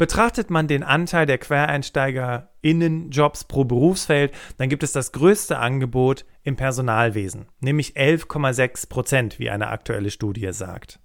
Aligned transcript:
Betrachtet 0.00 0.48
man 0.48 0.66
den 0.66 0.82
Anteil 0.82 1.26
der 1.26 1.36
QuereinsteigerInnen-Jobs 1.36 3.44
pro 3.44 3.64
Berufsfeld, 3.64 4.32
dann 4.56 4.70
gibt 4.70 4.82
es 4.82 4.92
das 4.92 5.12
größte 5.12 5.58
Angebot 5.58 6.24
im 6.42 6.56
Personalwesen, 6.56 7.48
nämlich 7.60 7.98
11,6 7.98 8.88
Prozent, 8.88 9.38
wie 9.38 9.50
eine 9.50 9.68
aktuelle 9.68 10.10
Studie 10.10 10.54
sagt. 10.54 11.00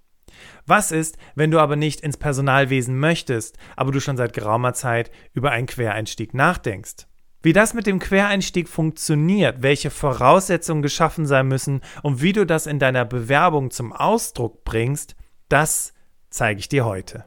Was 0.64 0.92
ist, 0.92 1.18
wenn 1.34 1.50
du 1.50 1.58
aber 1.58 1.76
nicht 1.76 2.00
ins 2.00 2.16
Personalwesen 2.16 2.98
möchtest, 2.98 3.58
aber 3.76 3.92
du 3.92 4.00
schon 4.00 4.16
seit 4.16 4.32
geraumer 4.32 4.72
Zeit 4.72 5.10
über 5.34 5.50
einen 5.50 5.66
Quereinstieg 5.66 6.32
nachdenkst? 6.32 7.06
Wie 7.42 7.52
das 7.52 7.74
mit 7.74 7.86
dem 7.86 7.98
Quereinstieg 7.98 8.66
funktioniert, 8.66 9.60
welche 9.60 9.90
Voraussetzungen 9.90 10.80
geschaffen 10.80 11.26
sein 11.26 11.48
müssen 11.48 11.82
und 12.02 12.22
wie 12.22 12.32
du 12.32 12.46
das 12.46 12.66
in 12.66 12.78
deiner 12.78 13.04
Bewerbung 13.04 13.70
zum 13.70 13.92
Ausdruck 13.92 14.64
bringst, 14.64 15.16
das 15.50 15.92
zeige 16.30 16.60
ich 16.60 16.70
dir 16.70 16.86
heute. 16.86 17.26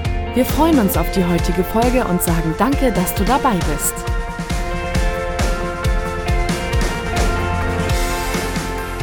Wir 0.33 0.45
freuen 0.45 0.79
uns 0.79 0.95
auf 0.95 1.11
die 1.11 1.25
heutige 1.25 1.61
Folge 1.61 2.05
und 2.05 2.21
sagen 2.21 2.55
danke, 2.57 2.93
dass 2.93 3.13
du 3.15 3.25
dabei 3.25 3.55
bist. 3.69 3.93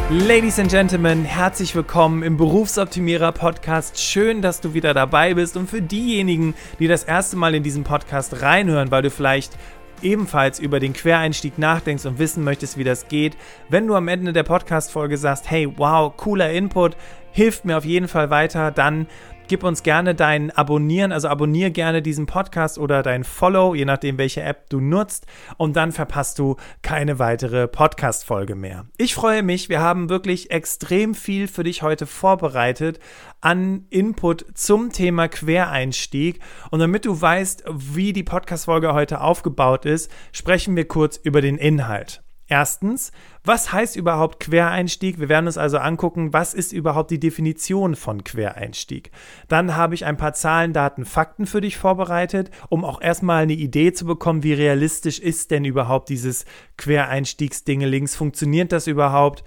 Ladies 0.09 0.59
and 0.59 0.71
Gentlemen, 0.71 1.27
herzlich 1.27 1.77
willkommen 1.77 2.23
im 2.23 2.39
Berufsoptimierer 2.39 3.33
Podcast. 3.33 4.01
Schön, 4.01 4.41
dass 4.41 4.63
du 4.63 4.73
wieder 4.73 4.95
dabei 4.95 5.35
bist. 5.35 5.59
Und 5.59 5.69
für 5.69 5.83
diejenigen, 5.83 6.55
die 6.79 6.89
das 6.89 7.05
erste 7.05 7.37
Mal 7.37 7.55
in 7.55 7.63
diesen 7.63 7.85
Podcast 7.85 8.41
reinhören, 8.41 8.91
weil 8.91 9.03
du 9.03 9.11
vielleicht 9.11 9.53
ebenfalls 10.01 10.59
über 10.59 10.81
den 10.81 10.95
Quereinstieg 10.95 11.59
nachdenkst 11.59 12.07
und 12.07 12.19
wissen 12.19 12.43
möchtest, 12.43 12.79
wie 12.79 12.85
das 12.85 13.07
geht, 13.07 13.37
wenn 13.69 13.87
du 13.87 13.95
am 13.97 14.09
Ende 14.09 14.33
der 14.33 14.45
Podcast-Folge 14.45 15.19
sagst, 15.19 15.51
hey, 15.51 15.71
wow, 15.77 16.11
cooler 16.17 16.53
Input, 16.53 16.97
hilft 17.33 17.67
mir 17.67 17.77
auf 17.77 17.85
jeden 17.85 18.09
Fall 18.09 18.31
weiter, 18.31 18.71
dann 18.71 19.09
Gib 19.49 19.65
uns 19.65 19.83
gerne 19.83 20.15
dein 20.15 20.51
Abonnieren, 20.51 21.11
also 21.11 21.27
abonniere 21.29 21.71
gerne 21.71 22.03
diesen 22.03 22.27
Podcast 22.27 22.77
oder 22.77 23.03
dein 23.03 23.25
Follow, 23.25 23.75
je 23.75 23.87
nachdem, 23.87 24.19
welche 24.19 24.43
App 24.43 24.69
du 24.69 24.79
nutzt. 24.79 25.27
Und 25.57 25.75
dann 25.75 25.91
verpasst 25.91 26.39
du 26.39 26.57
keine 26.83 27.19
weitere 27.19 27.67
Podcast-Folge 27.67 28.55
mehr. 28.55 28.85
Ich 28.99 29.15
freue 29.15 29.43
mich. 29.43 29.71
Wir 29.71 29.81
haben 29.81 30.11
wirklich 30.11 30.51
extrem 30.51 31.15
viel 31.15 31.49
für 31.49 31.65
dich 31.65 31.81
heute 31.81 32.05
vorbereitet 32.05 33.01
an 33.41 33.87
Input 33.89 34.45
zum 34.53 34.93
Thema 34.93 35.29
Quereinstieg. 35.29 36.41
Und 36.71 36.81
damit 36.81 37.07
du 37.07 37.19
weißt, 37.19 37.65
wie 37.73 38.13
die 38.13 38.25
Podcast-Folge 38.25 38.93
heute 38.93 39.23
aufgebaut 39.23 39.87
ist, 39.87 40.13
sprechen 40.31 40.77
wir 40.77 40.87
kurz 40.87 41.17
über 41.17 41.41
den 41.41 41.57
Inhalt. 41.57 42.23
Erstens, 42.51 43.13
was 43.45 43.73
heißt 43.73 43.95
überhaupt 43.97 44.41
Quereinstieg? 44.41 45.21
Wir 45.21 45.29
werden 45.29 45.47
uns 45.47 45.59
also 45.59 45.77
angucken, 45.77 46.33
was 46.33 46.55
ist 46.55 46.73
überhaupt 46.73 47.11
die 47.11 47.21
Definition 47.21 47.95
von 47.95 48.25
Quereinstieg. 48.25 49.11
Dann 49.49 49.77
habe 49.77 49.95
ich 49.95 50.07
ein 50.07 50.17
paar 50.17 50.33
Zahlen, 50.33 50.73
Daten, 50.73 51.05
Fakten 51.05 51.45
für 51.45 51.61
dich 51.61 51.77
vorbereitet, 51.77 52.51
um 52.71 52.87
auch 52.87 53.03
erstmal 53.03 53.43
eine 53.43 53.53
Idee 53.53 53.93
zu 53.93 54.07
bekommen, 54.07 54.43
wie 54.43 54.55
realistisch 54.55 55.19
ist 55.19 55.51
denn 55.51 55.67
überhaupt 55.67 56.09
dieses 56.09 56.47
Quereinstiegsdingelings? 56.79 58.17
Funktioniert 58.17 58.73
das 58.73 58.87
überhaupt? 58.87 59.45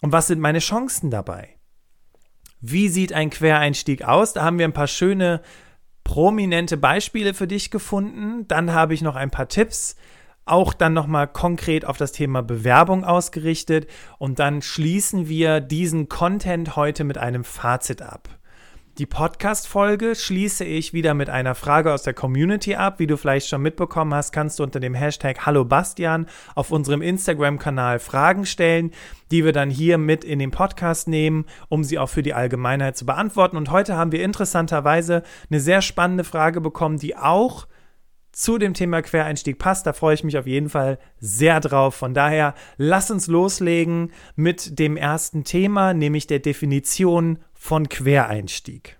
Und 0.00 0.12
was 0.12 0.28
sind 0.28 0.38
meine 0.38 0.60
Chancen 0.60 1.10
dabei? 1.10 1.48
Wie 2.60 2.88
sieht 2.88 3.12
ein 3.12 3.30
Quereinstieg 3.30 4.04
aus? 4.04 4.32
Da 4.32 4.44
haben 4.44 4.58
wir 4.58 4.64
ein 4.64 4.72
paar 4.72 4.86
schöne 4.86 5.42
prominente 6.04 6.76
Beispiele 6.76 7.34
für 7.34 7.48
dich 7.48 7.72
gefunden. 7.72 8.46
Dann 8.46 8.72
habe 8.72 8.94
ich 8.94 9.02
noch 9.02 9.16
ein 9.16 9.32
paar 9.32 9.48
Tipps 9.48 9.96
auch 10.50 10.72
dann 10.74 10.92
nochmal 10.92 11.28
konkret 11.28 11.84
auf 11.84 11.96
das 11.96 12.12
Thema 12.12 12.42
Bewerbung 12.42 13.04
ausgerichtet 13.04 13.88
und 14.18 14.38
dann 14.38 14.62
schließen 14.62 15.28
wir 15.28 15.60
diesen 15.60 16.08
Content 16.08 16.76
heute 16.76 17.04
mit 17.04 17.18
einem 17.18 17.44
Fazit 17.44 18.02
ab. 18.02 18.28
Die 18.98 19.06
Podcast-Folge 19.06 20.16
schließe 20.16 20.64
ich 20.64 20.92
wieder 20.92 21.14
mit 21.14 21.30
einer 21.30 21.54
Frage 21.54 21.92
aus 21.92 22.02
der 22.02 22.14
Community 22.14 22.74
ab. 22.74 22.98
Wie 22.98 23.06
du 23.06 23.16
vielleicht 23.16 23.46
schon 23.46 23.62
mitbekommen 23.62 24.12
hast, 24.12 24.32
kannst 24.32 24.58
du 24.58 24.64
unter 24.64 24.80
dem 24.80 24.92
Hashtag 24.92 25.46
Hallo 25.46 25.64
Bastian 25.64 26.26
auf 26.56 26.72
unserem 26.72 27.00
Instagram-Kanal 27.00 28.00
Fragen 28.00 28.44
stellen, 28.44 28.90
die 29.30 29.44
wir 29.44 29.52
dann 29.52 29.70
hier 29.70 29.98
mit 29.98 30.24
in 30.24 30.40
den 30.40 30.50
Podcast 30.50 31.06
nehmen, 31.06 31.44
um 31.68 31.84
sie 31.84 31.96
auch 31.96 32.08
für 32.08 32.24
die 32.24 32.34
Allgemeinheit 32.34 32.96
zu 32.96 33.06
beantworten. 33.06 33.56
Und 33.56 33.70
heute 33.70 33.96
haben 33.96 34.10
wir 34.10 34.24
interessanterweise 34.24 35.22
eine 35.48 35.60
sehr 35.60 35.80
spannende 35.80 36.24
Frage 36.24 36.60
bekommen, 36.60 36.98
die 36.98 37.16
auch 37.16 37.68
zu 38.32 38.58
dem 38.58 38.74
Thema 38.74 39.02
Quereinstieg 39.02 39.58
passt. 39.58 39.86
Da 39.86 39.92
freue 39.92 40.14
ich 40.14 40.24
mich 40.24 40.38
auf 40.38 40.46
jeden 40.46 40.68
Fall 40.68 40.98
sehr 41.18 41.60
drauf. 41.60 41.94
Von 41.94 42.14
daher, 42.14 42.54
lass 42.76 43.10
uns 43.10 43.26
loslegen 43.26 44.12
mit 44.36 44.78
dem 44.78 44.96
ersten 44.96 45.44
Thema, 45.44 45.94
nämlich 45.94 46.26
der 46.26 46.38
Definition 46.38 47.38
von 47.54 47.88
Quereinstieg. 47.88 48.96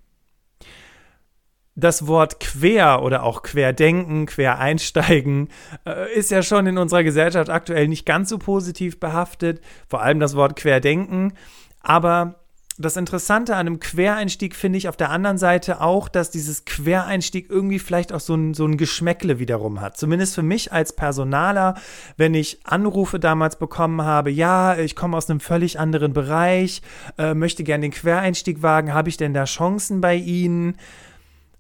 Das 1.77 2.09
Wort 2.09 2.41
quer 2.41 3.03
oder 3.03 3.23
auch 3.23 3.43
querdenken, 3.43 4.27
quereinsteigen 4.27 5.49
äh, 5.87 6.13
ist 6.13 6.33
ja 6.33 6.43
schon 6.43 6.67
in 6.67 6.77
unserer 6.77 7.05
Gesellschaft 7.05 7.51
aktuell 7.51 7.87
nicht 7.87 8.05
ganz 8.05 8.31
so 8.31 8.39
positiv 8.39 8.99
behaftet, 8.99 9.61
vor 9.87 10.03
allem 10.03 10.19
das 10.19 10.35
Wort 10.35 10.57
querdenken. 10.57 11.35
Aber 11.81 12.41
das 12.79 12.97
Interessante 12.97 13.55
an 13.55 13.67
einem 13.67 13.81
Quereinstieg 13.81 14.55
finde 14.55 14.79
ich 14.79 14.89
auf 14.89 14.97
der 14.97 15.11
anderen 15.11 15.37
Seite 15.37 15.81
auch, 15.81 16.09
dass 16.09 16.31
dieses 16.31 16.65
Quereinstieg 16.65 17.51
irgendwie 17.51 17.81
vielleicht 17.81 18.13
auch 18.13 18.21
so 18.21 18.35
ein, 18.35 18.55
so 18.55 18.65
ein 18.65 18.77
Geschmäckle 18.77 19.41
wiederum 19.41 19.81
hat. 19.81 19.97
Zumindest 19.97 20.37
für 20.37 20.45
mich 20.45 20.73
als 20.73 20.95
Personaler, 20.95 21.75
wenn 22.17 22.35
ich 22.35 22.61
Anrufe 22.65 23.19
damals 23.19 23.57
bekommen 23.57 24.03
habe, 24.03 24.31
ja, 24.31 24.79
ich 24.79 24.95
komme 24.95 25.17
aus 25.17 25.29
einem 25.29 25.41
völlig 25.41 25.81
anderen 25.81 26.13
Bereich, 26.13 26.83
äh, 27.19 27.35
möchte 27.35 27.65
gerne 27.65 27.83
den 27.83 27.93
Quereinstieg 27.93 28.63
wagen, 28.63 28.95
habe 28.95 29.09
ich 29.09 29.17
denn 29.17 29.35
da 29.35 29.45
Chancen 29.45 30.01
bei 30.01 30.15
Ihnen? 30.15 30.77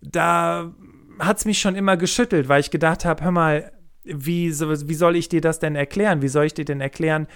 Da 0.01 0.73
hat 1.19 1.39
es 1.39 1.45
mich 1.45 1.59
schon 1.59 1.75
immer 1.75 1.97
geschüttelt, 1.97 2.49
weil 2.49 2.61
ich 2.61 2.71
gedacht 2.71 3.05
habe, 3.05 3.25
hör 3.25 3.33
mal, 3.33 3.73
wie, 4.05 4.51
wie 4.51 4.95
soll 4.95 5.17
ich 5.17 5.29
dir 5.29 5.41
das 5.41 5.59
denn 5.59 5.75
erklären? 5.75 6.23
Wie 6.23 6.29
soll 6.29 6.47
ich 6.47 6.55
dir 6.55 6.65
denn 6.65 6.81
erklären, 6.81 7.27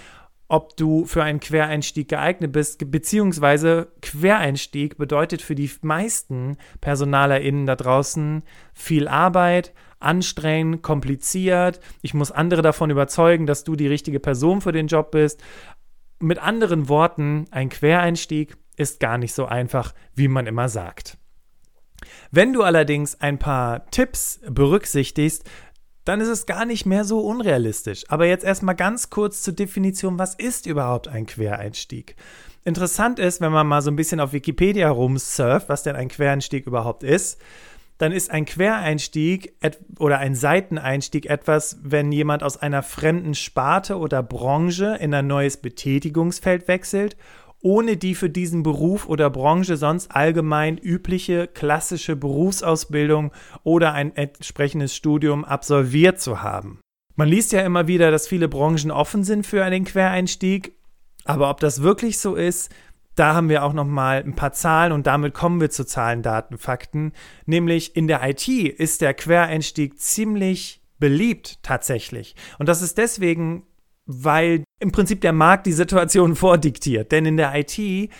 ob 0.47 0.77
du 0.77 1.05
für 1.05 1.23
einen 1.23 1.39
Quereinstieg 1.39 2.09
geeignet 2.09 2.51
bist, 2.51 2.91
beziehungsweise 2.91 3.91
Quereinstieg 4.01 4.97
bedeutet 4.97 5.41
für 5.41 5.55
die 5.55 5.71
meisten 5.81 6.57
PersonalerInnen 6.81 7.65
da 7.65 7.75
draußen 7.75 8.43
viel 8.73 9.07
Arbeit, 9.07 9.73
anstrengend, 9.99 10.83
kompliziert. 10.83 11.79
Ich 12.01 12.13
muss 12.13 12.31
andere 12.31 12.61
davon 12.61 12.89
überzeugen, 12.89 13.45
dass 13.45 13.63
du 13.63 13.75
die 13.75 13.87
richtige 13.87 14.19
Person 14.19 14.61
für 14.61 14.71
den 14.71 14.87
Job 14.87 15.11
bist. 15.11 15.41
Mit 16.19 16.39
anderen 16.39 16.89
Worten, 16.89 17.45
ein 17.51 17.69
Quereinstieg 17.69 18.57
ist 18.75 18.99
gar 18.99 19.17
nicht 19.17 19.33
so 19.33 19.45
einfach, 19.45 19.93
wie 20.15 20.27
man 20.27 20.45
immer 20.45 20.69
sagt. 20.69 21.17
Wenn 22.31 22.53
du 22.53 22.63
allerdings 22.63 23.19
ein 23.21 23.39
paar 23.39 23.89
Tipps 23.91 24.41
berücksichtigst, 24.49 25.49
dann 26.05 26.21
ist 26.21 26.27
es 26.27 26.45
gar 26.45 26.65
nicht 26.65 26.85
mehr 26.85 27.05
so 27.05 27.19
unrealistisch. 27.21 28.03
Aber 28.09 28.25
jetzt 28.25 28.43
erstmal 28.43 28.75
ganz 28.75 29.09
kurz 29.09 29.41
zur 29.41 29.53
Definition, 29.53 30.19
was 30.19 30.35
ist 30.35 30.65
überhaupt 30.65 31.07
ein 31.07 31.25
Quereinstieg? 31.25 32.15
Interessant 32.65 33.19
ist, 33.19 33.41
wenn 33.41 33.51
man 33.51 33.67
mal 33.67 33.81
so 33.81 33.91
ein 33.91 33.95
bisschen 33.95 34.19
auf 34.19 34.33
Wikipedia 34.33 34.89
rumsurft, 34.89 35.69
was 35.69 35.83
denn 35.83 35.95
ein 35.95 36.07
Quereinstieg 36.07 36.65
überhaupt 36.65 37.03
ist, 37.03 37.39
dann 37.97 38.11
ist 38.11 38.31
ein 38.31 38.45
Quereinstieg 38.45 39.53
oder 39.99 40.17
ein 40.17 40.35
Seiteneinstieg 40.35 41.27
etwas, 41.27 41.77
wenn 41.83 42.11
jemand 42.11 42.43
aus 42.43 42.57
einer 42.57 42.83
fremden 42.83 43.35
Sparte 43.35 43.97
oder 43.97 44.23
Branche 44.23 44.97
in 44.99 45.13
ein 45.13 45.27
neues 45.27 45.57
Betätigungsfeld 45.57 46.67
wechselt 46.67 47.15
ohne 47.63 47.97
die 47.97 48.13
für 48.13 48.29
diesen 48.29 48.61
Beruf 48.61 49.07
oder 49.07 49.29
Branche 49.29 49.77
sonst 49.77 50.15
allgemein 50.15 50.77
übliche 50.77 51.47
klassische 51.47 52.15
Berufsausbildung 52.15 53.31
oder 53.63 53.93
ein 53.93 54.15
entsprechendes 54.15 54.95
Studium 54.95 55.43
absolviert 55.43 56.21
zu 56.21 56.43
haben. 56.43 56.79
Man 57.15 57.27
liest 57.27 57.51
ja 57.51 57.61
immer 57.61 57.87
wieder, 57.87 58.11
dass 58.11 58.27
viele 58.27 58.47
Branchen 58.47 58.91
offen 58.91 59.23
sind 59.23 59.47
für 59.47 59.63
einen 59.63 59.85
Quereinstieg, 59.85 60.73
aber 61.25 61.49
ob 61.49 61.59
das 61.59 61.81
wirklich 61.81 62.19
so 62.19 62.35
ist, 62.35 62.71
da 63.15 63.33
haben 63.33 63.49
wir 63.49 63.63
auch 63.63 63.73
noch 63.73 63.85
mal 63.85 64.23
ein 64.23 64.35
paar 64.35 64.53
Zahlen 64.53 64.91
und 64.91 65.07
damit 65.07 65.33
kommen 65.33 65.61
wir 65.61 65.69
zu 65.69 65.85
Zahlen, 65.85 66.21
Daten, 66.21 66.57
Fakten. 66.57 67.13
Nämlich 67.45 67.95
in 67.95 68.07
der 68.07 68.27
IT 68.27 68.47
ist 68.47 69.01
der 69.01 69.13
Quereinstieg 69.13 69.99
ziemlich 69.99 70.81
beliebt 70.99 71.59
tatsächlich. 71.61 72.35
Und 72.57 72.67
das 72.67 72.81
ist 72.81 72.97
deswegen 72.97 73.63
weil 74.05 74.62
im 74.83 74.91
Prinzip 74.91 75.21
der 75.21 75.33
Markt 75.33 75.65
die 75.65 75.73
Situation 75.73 76.35
vordiktiert. 76.35 77.11
Denn 77.11 77.25
in 77.25 77.37
der 77.37 77.53
IT 77.55 78.11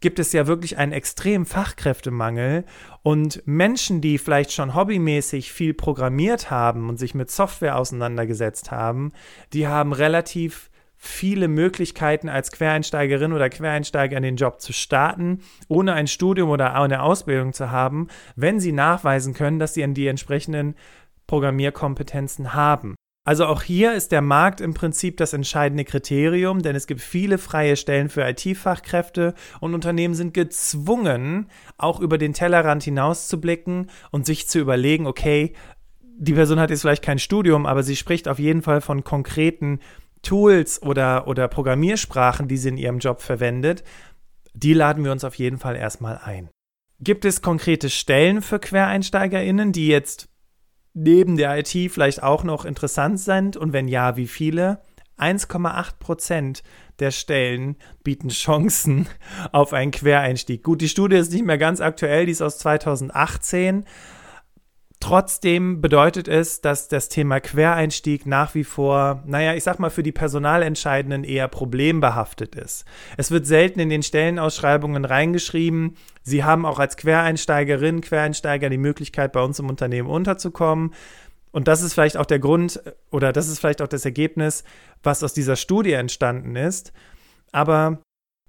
gibt 0.00 0.18
es 0.18 0.32
ja 0.32 0.46
wirklich 0.46 0.78
einen 0.78 0.92
extremen 0.92 1.44
Fachkräftemangel 1.46 2.64
und 3.02 3.42
Menschen, 3.46 4.00
die 4.00 4.18
vielleicht 4.18 4.52
schon 4.52 4.74
hobbymäßig 4.74 5.52
viel 5.52 5.74
programmiert 5.74 6.50
haben 6.50 6.88
und 6.88 6.98
sich 6.98 7.14
mit 7.14 7.30
Software 7.30 7.76
auseinandergesetzt 7.76 8.70
haben, 8.70 9.12
die 9.52 9.66
haben 9.66 9.92
relativ 9.92 10.70
viele 10.96 11.48
Möglichkeiten 11.48 12.28
als 12.28 12.52
Quereinsteigerin 12.52 13.32
oder 13.32 13.48
Quereinsteiger 13.48 14.18
in 14.18 14.22
den 14.22 14.36
Job 14.36 14.60
zu 14.60 14.74
starten, 14.74 15.40
ohne 15.68 15.94
ein 15.94 16.06
Studium 16.06 16.50
oder 16.50 16.74
eine 16.74 17.02
Ausbildung 17.02 17.54
zu 17.54 17.70
haben, 17.70 18.08
wenn 18.36 18.60
sie 18.60 18.72
nachweisen 18.72 19.32
können, 19.32 19.58
dass 19.58 19.72
sie 19.72 19.86
die 19.94 20.06
entsprechenden 20.06 20.74
Programmierkompetenzen 21.26 22.52
haben. 22.52 22.96
Also 23.30 23.46
auch 23.46 23.62
hier 23.62 23.94
ist 23.94 24.10
der 24.10 24.22
Markt 24.22 24.60
im 24.60 24.74
Prinzip 24.74 25.16
das 25.16 25.32
entscheidende 25.32 25.84
Kriterium, 25.84 26.62
denn 26.62 26.74
es 26.74 26.88
gibt 26.88 27.00
viele 27.00 27.38
freie 27.38 27.76
Stellen 27.76 28.08
für 28.08 28.28
IT-Fachkräfte 28.28 29.34
und 29.60 29.72
Unternehmen 29.72 30.14
sind 30.14 30.34
gezwungen, 30.34 31.46
auch 31.78 32.00
über 32.00 32.18
den 32.18 32.32
Tellerrand 32.32 32.82
hinaus 32.82 33.28
zu 33.28 33.40
blicken 33.40 33.86
und 34.10 34.26
sich 34.26 34.48
zu 34.48 34.58
überlegen, 34.58 35.06
okay, 35.06 35.52
die 36.02 36.32
Person 36.32 36.58
hat 36.58 36.70
jetzt 36.70 36.80
vielleicht 36.80 37.04
kein 37.04 37.20
Studium, 37.20 37.66
aber 37.66 37.84
sie 37.84 37.94
spricht 37.94 38.26
auf 38.26 38.40
jeden 38.40 38.62
Fall 38.62 38.80
von 38.80 39.04
konkreten 39.04 39.78
Tools 40.22 40.82
oder, 40.82 41.28
oder 41.28 41.46
Programmiersprachen, 41.46 42.48
die 42.48 42.56
sie 42.56 42.70
in 42.70 42.78
ihrem 42.78 42.98
Job 42.98 43.20
verwendet. 43.20 43.84
Die 44.54 44.74
laden 44.74 45.04
wir 45.04 45.12
uns 45.12 45.22
auf 45.22 45.36
jeden 45.36 45.58
Fall 45.58 45.76
erstmal 45.76 46.18
ein. 46.18 46.48
Gibt 46.98 47.24
es 47.24 47.42
konkrete 47.42 47.90
Stellen 47.90 48.42
für 48.42 48.58
QuereinsteigerInnen, 48.58 49.70
die 49.70 49.86
jetzt 49.86 50.30
neben 50.94 51.36
der 51.36 51.58
IT 51.58 51.92
vielleicht 51.92 52.22
auch 52.22 52.44
noch 52.44 52.64
interessant 52.64 53.20
sind? 53.20 53.56
Und 53.56 53.72
wenn 53.72 53.88
ja, 53.88 54.16
wie 54.16 54.26
viele? 54.26 54.80
1,8 55.18 55.98
Prozent 55.98 56.62
der 56.98 57.10
Stellen 57.10 57.76
bieten 58.02 58.28
Chancen 58.30 59.06
auf 59.52 59.72
einen 59.72 59.90
Quereinstieg. 59.90 60.62
Gut, 60.62 60.80
die 60.80 60.88
Studie 60.88 61.16
ist 61.16 61.32
nicht 61.32 61.44
mehr 61.44 61.58
ganz 61.58 61.80
aktuell, 61.80 62.26
die 62.26 62.32
ist 62.32 62.42
aus 62.42 62.58
2018. 62.58 63.84
Trotzdem 65.00 65.80
bedeutet 65.80 66.28
es, 66.28 66.60
dass 66.60 66.88
das 66.88 67.08
Thema 67.08 67.40
Quereinstieg 67.40 68.26
nach 68.26 68.54
wie 68.54 68.64
vor, 68.64 69.22
naja, 69.26 69.54
ich 69.54 69.64
sag 69.64 69.78
mal, 69.78 69.88
für 69.88 70.02
die 70.02 70.12
Personalentscheidenden 70.12 71.24
eher 71.24 71.48
problembehaftet 71.48 72.54
ist. 72.54 72.84
Es 73.16 73.30
wird 73.30 73.46
selten 73.46 73.80
in 73.80 73.88
den 73.88 74.02
Stellenausschreibungen 74.02 75.06
reingeschrieben, 75.06 75.96
Sie 76.22 76.44
haben 76.44 76.66
auch 76.66 76.78
als 76.78 76.96
Quereinsteigerin, 76.96 78.02
Quereinsteiger 78.02 78.68
die 78.68 78.78
Möglichkeit, 78.78 79.32
bei 79.32 79.42
uns 79.42 79.58
im 79.58 79.68
Unternehmen 79.68 80.08
unterzukommen. 80.08 80.92
Und 81.50 81.66
das 81.66 81.82
ist 81.82 81.94
vielleicht 81.94 82.16
auch 82.16 82.26
der 82.26 82.38
Grund 82.38 82.80
oder 83.10 83.32
das 83.32 83.48
ist 83.48 83.58
vielleicht 83.58 83.82
auch 83.82 83.88
das 83.88 84.04
Ergebnis, 84.04 84.64
was 85.02 85.24
aus 85.24 85.32
dieser 85.32 85.56
Studie 85.56 85.92
entstanden 85.92 86.56
ist. 86.56 86.92
Aber 87.52 88.00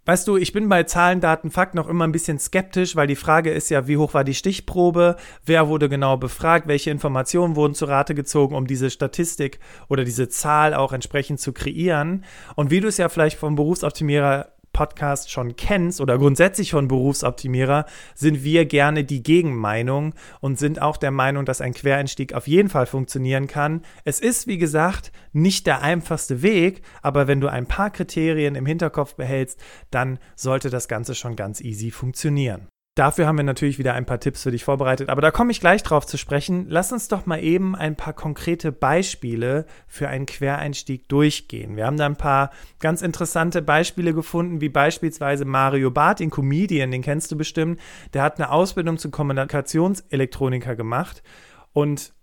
Weißt 0.06 0.28
du, 0.28 0.36
ich 0.36 0.52
bin 0.52 0.68
bei 0.68 0.82
Zahlen, 0.84 1.22
Daten, 1.22 1.52
Fakten 1.52 1.78
noch 1.78 1.88
immer 1.88 2.08
ein 2.08 2.12
bisschen 2.12 2.40
skeptisch, 2.40 2.96
weil 2.96 3.06
die 3.06 3.16
Frage 3.16 3.52
ist 3.52 3.70
ja, 3.70 3.88
wie 3.88 3.98
hoch 3.98 4.16
war 4.16 4.24
die 4.24 4.34
Stichprobe, 4.34 5.16
wer 5.46 5.68
wurde 5.68 5.90
genau 5.90 6.18
befragt, 6.18 6.68
welche 6.68 6.90
Informationen 6.90 7.56
wurden 7.56 7.76
zu 7.76 7.86
Rate 7.86 8.16
gezogen, 8.16 8.56
um 8.56 8.66
diese 8.66 8.90
Statistik 8.90 9.60
oder 9.90 10.04
diese 10.04 10.28
Zahl 10.28 10.74
auch 10.74 10.92
entsprechend 10.92 11.40
zu 11.40 11.54
kreieren. 11.54 12.26
Und 12.56 12.72
wie 12.72 12.80
du 12.80 12.88
es 12.88 12.98
ja 12.98 13.10
vielleicht 13.10 13.38
vom 13.38 13.56
Berufsoptimierer 13.56 14.48
Podcast 14.74 15.32
schon 15.32 15.56
kennst 15.56 16.02
oder 16.02 16.18
grundsätzlich 16.18 16.72
von 16.72 16.88
Berufsoptimierer, 16.88 17.86
sind 18.16 18.44
wir 18.44 18.66
gerne 18.66 19.04
die 19.04 19.24
Gegenmeinung 19.24 20.14
und 20.40 20.60
sind 20.60 20.82
auch 20.82 20.98
der 20.98 21.12
Meinung, 21.12 21.46
dass 21.46 21.62
ein 21.62 21.74
Quereinstieg 21.74 22.34
auf 22.34 22.48
jeden 22.48 22.70
Fall 22.70 22.86
funktionieren 22.86 23.48
kann. 23.48 23.82
Es 24.04 24.20
ist, 24.20 24.48
wie 24.48 24.58
gesagt, 24.58 25.12
nicht 25.34 25.68
der 25.68 25.82
einfachste 25.82 26.42
Weg, 26.42 26.82
aber 27.02 27.28
wenn 27.28 27.42
du 27.42 27.48
ein 27.48 27.68
paar 27.68 27.90
Kriterien 27.90 28.56
im 28.56 28.66
Hinterkopf 28.66 29.16
behältst, 29.16 29.60
dann 29.92 30.20
sollte 30.36 30.70
das 30.70 30.88
Ganze 30.88 31.16
schon 31.16 31.36
ganz 31.36 31.62
easy 31.62 31.92
funktionieren. 31.92 32.68
Dafür 32.96 33.26
haben 33.26 33.38
wir 33.38 33.46
natürlich 33.46 33.80
wieder 33.80 33.94
ein 33.94 34.06
paar 34.06 34.20
Tipps 34.20 34.44
für 34.44 34.52
dich 34.52 34.66
vorbereitet, 34.66 35.08
aber 35.08 35.22
da 35.22 35.32
komme 35.32 35.52
ich 35.52 35.62
gleich 35.62 35.82
drauf 35.82 36.06
zu 36.06 36.18
sprechen. 36.18 36.66
Lass 36.68 36.92
uns 36.92 37.08
doch 37.08 37.26
mal 37.26 37.42
eben 37.42 37.74
ein 37.74 37.96
paar 37.96 38.12
konkrete 38.12 38.74
Beispiele 38.74 39.66
für 39.88 40.10
einen 40.10 40.26
Quereinstieg 40.26 41.08
durchgehen. 41.08 41.78
Wir 41.78 41.86
haben 41.86 41.96
da 41.96 42.06
ein 42.06 42.18
paar 42.18 42.52
ganz 42.80 43.02
interessante 43.02 43.62
Beispiele 43.62 44.14
gefunden, 44.14 44.60
wie 44.60 44.68
beispielsweise 44.68 45.46
Mario 45.46 45.90
Barth, 45.90 46.20
den 46.20 46.32
Comedian, 46.32 46.92
den 46.92 47.02
kennst 47.02 47.32
du 47.32 47.38
bestimmt. 47.38 47.80
Der 48.14 48.24
hat 48.24 48.40
eine 48.40 48.52
Ausbildung 48.52 48.98
zum 48.98 49.12
Kommunikationselektroniker 49.12 50.76
gemacht 50.76 51.24
und 51.72 52.14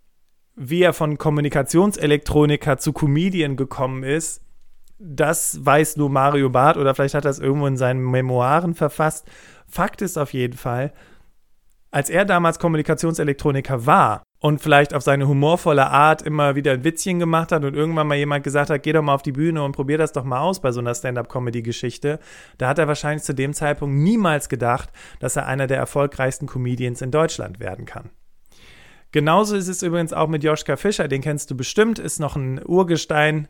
wie 0.55 0.83
er 0.83 0.93
von 0.93 1.17
Kommunikationselektroniker 1.17 2.77
zu 2.77 2.93
Comedian 2.93 3.57
gekommen 3.57 4.03
ist, 4.03 4.43
das 4.99 5.65
weiß 5.65 5.97
nur 5.97 6.11
Mario 6.11 6.51
Barth 6.51 6.77
oder 6.77 6.95
vielleicht 6.95 7.15
hat 7.15 7.25
er 7.25 7.31
es 7.31 7.39
irgendwo 7.39 7.67
in 7.69 7.77
seinen 7.77 8.03
Memoiren 8.11 8.75
verfasst. 8.75 9.31
Fakt 9.69 10.03
ist 10.03 10.17
auf 10.17 10.33
jeden 10.33 10.57
Fall, 10.57 10.93
als 11.91 12.11
er 12.11 12.25
damals 12.25 12.59
Kommunikationselektroniker 12.59 13.87
war 13.87 14.23
und 14.41 14.61
vielleicht 14.61 14.95
auf 14.95 15.03
seine 15.03 15.27
humorvolle 15.27 15.89
Art 15.89 16.23
immer 16.23 16.55
wieder 16.55 16.73
ein 16.73 16.85
Witzchen 16.85 17.19
gemacht 17.19 17.51
hat 17.51 17.65
und 17.65 17.75
irgendwann 17.75 18.07
mal 18.07 18.17
jemand 18.17 18.45
gesagt 18.45 18.71
hat, 18.71 18.83
geh 18.83 18.93
doch 18.93 19.03
mal 19.03 19.15
auf 19.15 19.23
die 19.23 19.33
Bühne 19.33 19.63
und 19.63 19.73
probier 19.73 19.99
das 19.99 20.13
doch 20.13 20.25
mal 20.25 20.41
aus 20.41 20.61
bei 20.61 20.71
so 20.71 20.81
einer 20.81 20.95
Stand-up-Comedy-Geschichte, 20.95 22.19
da 22.59 22.69
hat 22.69 22.79
er 22.79 22.89
wahrscheinlich 22.89 23.25
zu 23.25 23.35
dem 23.35 23.53
Zeitpunkt 23.53 23.97
niemals 23.97 24.49
gedacht, 24.49 24.91
dass 25.21 25.37
er 25.37 25.47
einer 25.47 25.67
der 25.67 25.79
erfolgreichsten 25.79 26.47
Comedians 26.47 27.03
in 27.03 27.11
Deutschland 27.11 27.59
werden 27.59 27.85
kann. 27.85 28.11
Genauso 29.11 29.57
ist 29.57 29.69
es 29.69 29.83
übrigens 29.83 30.13
auch 30.13 30.29
mit 30.29 30.45
Joschka 30.45 30.77
Fischer, 30.77 31.09
den 31.09 31.23
kennst 31.23 31.51
du 31.51 31.57
bestimmt, 31.57 31.99
ist 31.99 32.21
noch 32.21 32.37
ein 32.37 32.61
Urgestein 32.65 33.49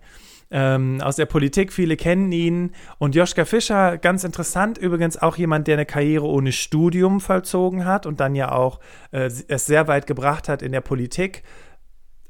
ähm, 0.50 1.00
aus 1.00 1.16
der 1.16 1.26
Politik, 1.26 1.72
viele 1.72 1.96
kennen 1.96 2.32
ihn. 2.32 2.72
Und 2.98 3.14
Joschka 3.14 3.44
Fischer, 3.44 3.98
ganz 3.98 4.24
interessant, 4.24 4.78
übrigens 4.78 5.16
auch 5.20 5.36
jemand, 5.36 5.66
der 5.66 5.74
eine 5.74 5.86
Karriere 5.86 6.26
ohne 6.26 6.52
Studium 6.52 7.20
vollzogen 7.20 7.84
hat 7.84 8.06
und 8.06 8.20
dann 8.20 8.34
ja 8.34 8.52
auch 8.52 8.80
äh, 9.10 9.30
es 9.48 9.66
sehr 9.66 9.88
weit 9.88 10.06
gebracht 10.06 10.48
hat 10.48 10.62
in 10.62 10.72
der 10.72 10.80
Politik, 10.80 11.42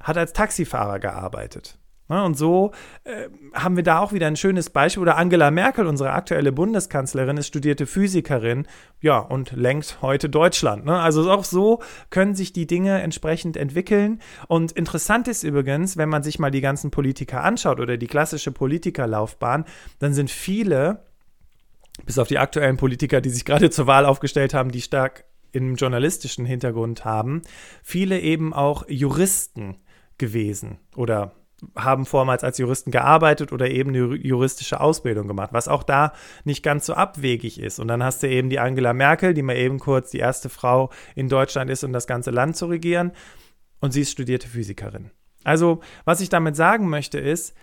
hat 0.01 0.17
als 0.17 0.33
Taxifahrer 0.33 0.99
gearbeitet. 0.99 1.78
Ne, 2.11 2.25
und 2.25 2.39
so 2.39 2.73
äh, 3.05 3.29
haben 3.53 3.77
wir 3.77 3.83
da 3.83 3.99
auch 3.99 4.15
wieder 4.15 4.27
ein 4.27 4.37
schönes 4.37 4.71
Beispiel. 4.71 5.03
Oder 5.03 5.19
Angela 5.19 5.51
Merkel, 5.51 5.87
unsere 5.87 6.13
aktuelle 6.13 6.53
Bundeskanzlerin, 6.53 7.37
ist 7.37 7.49
studierte 7.49 7.87
Physikerin, 7.87 8.67
ja, 9.03 9.19
und 9.19 9.53
lenkt 9.53 9.99
heute 10.01 10.31
Deutschland. 10.31 10.87
Ne? 10.87 10.99
Also 10.99 11.31
auch 11.31 11.45
so 11.45 11.83
können 12.09 12.35
sich 12.35 12.55
die 12.55 12.67
Dinge 12.67 13.03
entsprechend 13.03 13.59
entwickeln. 13.59 14.21
Und 14.47 14.73
interessant 14.73 15.29
ist 15.29 15.43
übrigens, 15.43 15.99
wenn 15.99 16.09
man 16.09 16.23
sich 16.23 16.39
mal 16.39 16.51
die 16.51 16.63
ganzen 16.63 16.91
Politiker 16.91 17.45
anschaut 17.45 17.79
oder 17.79 17.99
die 17.99 18.07
klassische 18.07 18.53
Politikerlaufbahn, 18.53 19.67
dann 19.99 20.15
sind 20.15 20.31
viele, 20.31 21.05
bis 22.07 22.19
auf 22.19 22.29
die 22.29 22.39
aktuellen 22.39 22.79
Politiker, 22.79 23.21
die 23.21 23.31
sich 23.31 23.45
gerade 23.45 23.69
zur 23.69 23.87
Wahl 23.87 24.07
aufgestellt 24.07 24.55
haben, 24.55 24.71
die 24.71 24.81
stark 24.81 25.25
im 25.53 25.75
journalistischen 25.75 26.47
Hintergrund 26.47 27.05
haben, 27.05 27.43
viele 27.83 28.19
eben 28.21 28.55
auch 28.55 28.89
Juristen 28.89 29.77
gewesen 30.17 30.79
oder 30.97 31.33
haben 31.77 32.07
vormals 32.07 32.45
als 32.45 32.59
Juristen 32.59 32.91
gearbeitet 32.91 33.53
oder 33.53 33.69
eben 33.71 33.91
eine 33.91 34.15
juristische 34.17 34.81
Ausbildung 34.81 35.27
gemacht, 35.27 35.51
was 35.53 35.69
auch 35.69 35.83
da 35.83 36.13
nicht 36.45 36.63
ganz 36.63 36.87
so 36.87 36.95
abwegig 36.95 37.61
ist. 37.61 37.79
Und 37.81 37.89
dann 37.89 38.03
hast 38.03 38.23
du 38.23 38.29
eben 38.29 38.49
die 38.49 38.61
Angela 38.61 38.93
Merkel, 38.93 39.35
die 39.35 39.43
mal 39.43 39.57
eben 39.57 39.79
kurz 39.79 40.11
die 40.11 40.19
erste 40.19 40.49
Frau 40.49 40.91
in 41.15 41.29
Deutschland 41.29 41.71
ist, 41.71 41.83
um 41.85 41.93
das 41.93 42.07
ganze 42.07 42.31
Land 42.31 42.57
zu 42.57 42.67
regieren. 42.67 43.13
Und 43.81 43.93
sie 43.93 44.03
ist 44.03 44.13
studierte 44.13 44.49
Physikerin. 44.49 45.11
Also, 45.45 45.81
was 46.05 46.21
ich 46.21 46.29
damit 46.29 46.57
sagen 46.57 46.89
möchte, 46.89 47.19
ist, 47.19 47.55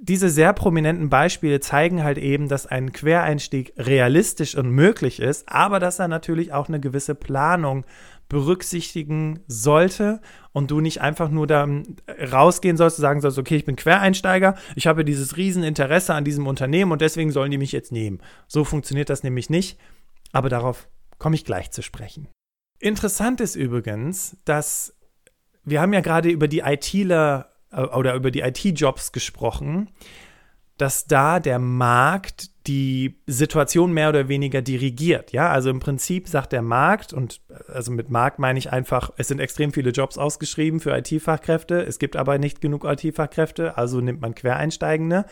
diese 0.00 0.30
sehr 0.30 0.52
prominenten 0.52 1.10
Beispiele 1.10 1.60
zeigen 1.60 2.02
halt 2.02 2.18
eben, 2.18 2.48
dass 2.48 2.66
ein 2.66 2.92
Quereinstieg 2.92 3.72
realistisch 3.76 4.56
und 4.56 4.70
möglich 4.70 5.20
ist, 5.20 5.48
aber 5.48 5.78
dass 5.78 6.00
er 6.00 6.08
natürlich 6.08 6.52
auch 6.52 6.68
eine 6.68 6.80
gewisse 6.80 7.14
Planung 7.14 7.84
berücksichtigen 8.30 9.40
sollte 9.48 10.22
und 10.52 10.70
du 10.70 10.80
nicht 10.80 11.02
einfach 11.02 11.28
nur 11.28 11.46
da 11.46 11.68
rausgehen 12.32 12.78
sollst 12.78 12.98
und 12.98 13.02
sagen 13.02 13.20
sollst, 13.20 13.38
okay, 13.38 13.56
ich 13.56 13.66
bin 13.66 13.76
Quereinsteiger, 13.76 14.56
ich 14.76 14.86
habe 14.86 15.04
dieses 15.04 15.36
Rieseninteresse 15.36 16.14
an 16.14 16.24
diesem 16.24 16.46
Unternehmen 16.46 16.92
und 16.92 17.02
deswegen 17.02 17.32
sollen 17.32 17.50
die 17.50 17.58
mich 17.58 17.72
jetzt 17.72 17.92
nehmen. 17.92 18.20
So 18.46 18.64
funktioniert 18.64 19.10
das 19.10 19.24
nämlich 19.24 19.50
nicht, 19.50 19.78
aber 20.32 20.48
darauf 20.48 20.88
komme 21.18 21.34
ich 21.34 21.44
gleich 21.44 21.72
zu 21.72 21.82
sprechen. 21.82 22.28
Interessant 22.78 23.40
ist 23.40 23.56
übrigens, 23.56 24.38
dass 24.44 24.96
wir 25.64 25.80
haben 25.80 25.92
ja 25.92 26.00
gerade 26.00 26.30
über 26.30 26.48
die 26.48 26.60
ITler 26.60 27.52
äh, 27.72 27.82
oder 27.82 28.14
über 28.14 28.30
die 28.30 28.40
IT-Jobs 28.40 29.12
gesprochen, 29.12 29.90
dass 30.78 31.06
da 31.06 31.40
der 31.40 31.58
Markt 31.58 32.49
die 32.66 33.18
Situation 33.26 33.92
mehr 33.92 34.10
oder 34.10 34.28
weniger 34.28 34.60
dirigiert. 34.60 35.32
Ja, 35.32 35.50
also 35.50 35.70
im 35.70 35.80
Prinzip 35.80 36.28
sagt 36.28 36.52
der 36.52 36.62
Markt, 36.62 37.12
und 37.12 37.40
also 37.68 37.90
mit 37.90 38.10
Markt 38.10 38.38
meine 38.38 38.58
ich 38.58 38.72
einfach, 38.72 39.10
es 39.16 39.28
sind 39.28 39.40
extrem 39.40 39.72
viele 39.72 39.90
Jobs 39.90 40.18
ausgeschrieben 40.18 40.80
für 40.80 40.96
IT-Fachkräfte, 40.96 41.82
es 41.82 41.98
gibt 41.98 42.16
aber 42.16 42.38
nicht 42.38 42.60
genug 42.60 42.84
IT-Fachkräfte, 42.84 43.78
also 43.78 44.00
nimmt 44.00 44.20
man 44.20 44.34
Quereinsteigende. 44.34 45.24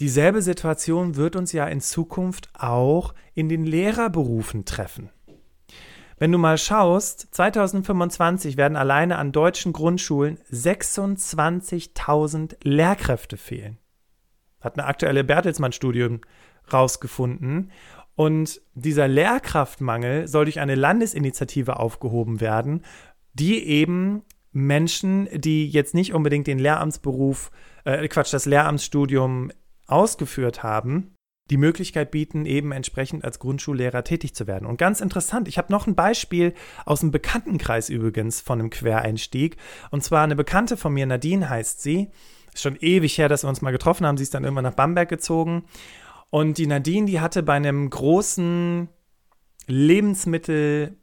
Dieselbe 0.00 0.42
Situation 0.42 1.16
wird 1.16 1.36
uns 1.36 1.52
ja 1.52 1.66
in 1.66 1.80
Zukunft 1.80 2.50
auch 2.54 3.14
in 3.34 3.48
den 3.48 3.66
Lehrerberufen 3.66 4.64
treffen. 4.64 5.10
Wenn 6.18 6.32
du 6.32 6.38
mal 6.38 6.58
schaust, 6.58 7.28
2025 7.32 8.56
werden 8.56 8.76
alleine 8.76 9.18
an 9.18 9.32
deutschen 9.32 9.72
Grundschulen 9.72 10.38
26.000 10.50 12.56
Lehrkräfte 12.62 13.36
fehlen 13.36 13.78
hat 14.60 14.78
eine 14.78 14.86
aktuelle 14.86 15.24
Bertelsmann-Studie 15.24 16.18
rausgefunden. 16.72 17.70
Und 18.14 18.60
dieser 18.74 19.06
Lehrkraftmangel 19.06 20.26
soll 20.26 20.46
durch 20.46 20.60
eine 20.60 20.74
Landesinitiative 20.74 21.78
aufgehoben 21.78 22.40
werden, 22.40 22.82
die 23.32 23.64
eben 23.64 24.22
Menschen, 24.52 25.28
die 25.32 25.68
jetzt 25.68 25.94
nicht 25.94 26.14
unbedingt 26.14 26.46
den 26.46 26.58
Lehramtsberuf, 26.58 27.50
äh, 27.84 28.08
Quatsch, 28.08 28.32
das 28.32 28.46
Lehramtsstudium 28.46 29.52
ausgeführt 29.86 30.62
haben, 30.62 31.14
die 31.50 31.56
Möglichkeit 31.56 32.10
bieten, 32.10 32.44
eben 32.44 32.72
entsprechend 32.72 33.24
als 33.24 33.38
Grundschullehrer 33.38 34.04
tätig 34.04 34.34
zu 34.34 34.46
werden. 34.46 34.66
Und 34.66 34.76
ganz 34.78 35.00
interessant, 35.00 35.48
ich 35.48 35.56
habe 35.56 35.72
noch 35.72 35.86
ein 35.86 35.94
Beispiel 35.94 36.54
aus 36.84 37.00
dem 37.00 37.10
Bekanntenkreis 37.10 37.88
übrigens 37.88 38.40
von 38.40 38.58
einem 38.58 38.70
Quereinstieg. 38.70 39.56
Und 39.90 40.04
zwar 40.04 40.24
eine 40.24 40.36
Bekannte 40.36 40.76
von 40.76 40.92
mir, 40.92 41.06
Nadine 41.06 41.48
heißt 41.48 41.80
sie. 41.80 42.10
Ist 42.58 42.64
schon 42.64 42.76
ewig 42.80 43.16
her, 43.18 43.28
dass 43.28 43.44
wir 43.44 43.48
uns 43.48 43.62
mal 43.62 43.70
getroffen 43.70 44.04
haben. 44.04 44.16
Sie 44.16 44.24
ist 44.24 44.34
dann 44.34 44.42
irgendwann 44.42 44.64
nach 44.64 44.74
Bamberg 44.74 45.08
gezogen. 45.08 45.62
Und 46.28 46.58
die 46.58 46.66
Nadine, 46.66 47.06
die 47.06 47.20
hatte 47.20 47.44
bei 47.44 47.52
einem 47.52 47.88
großen 47.88 48.88
Lebensmittel 49.68 50.96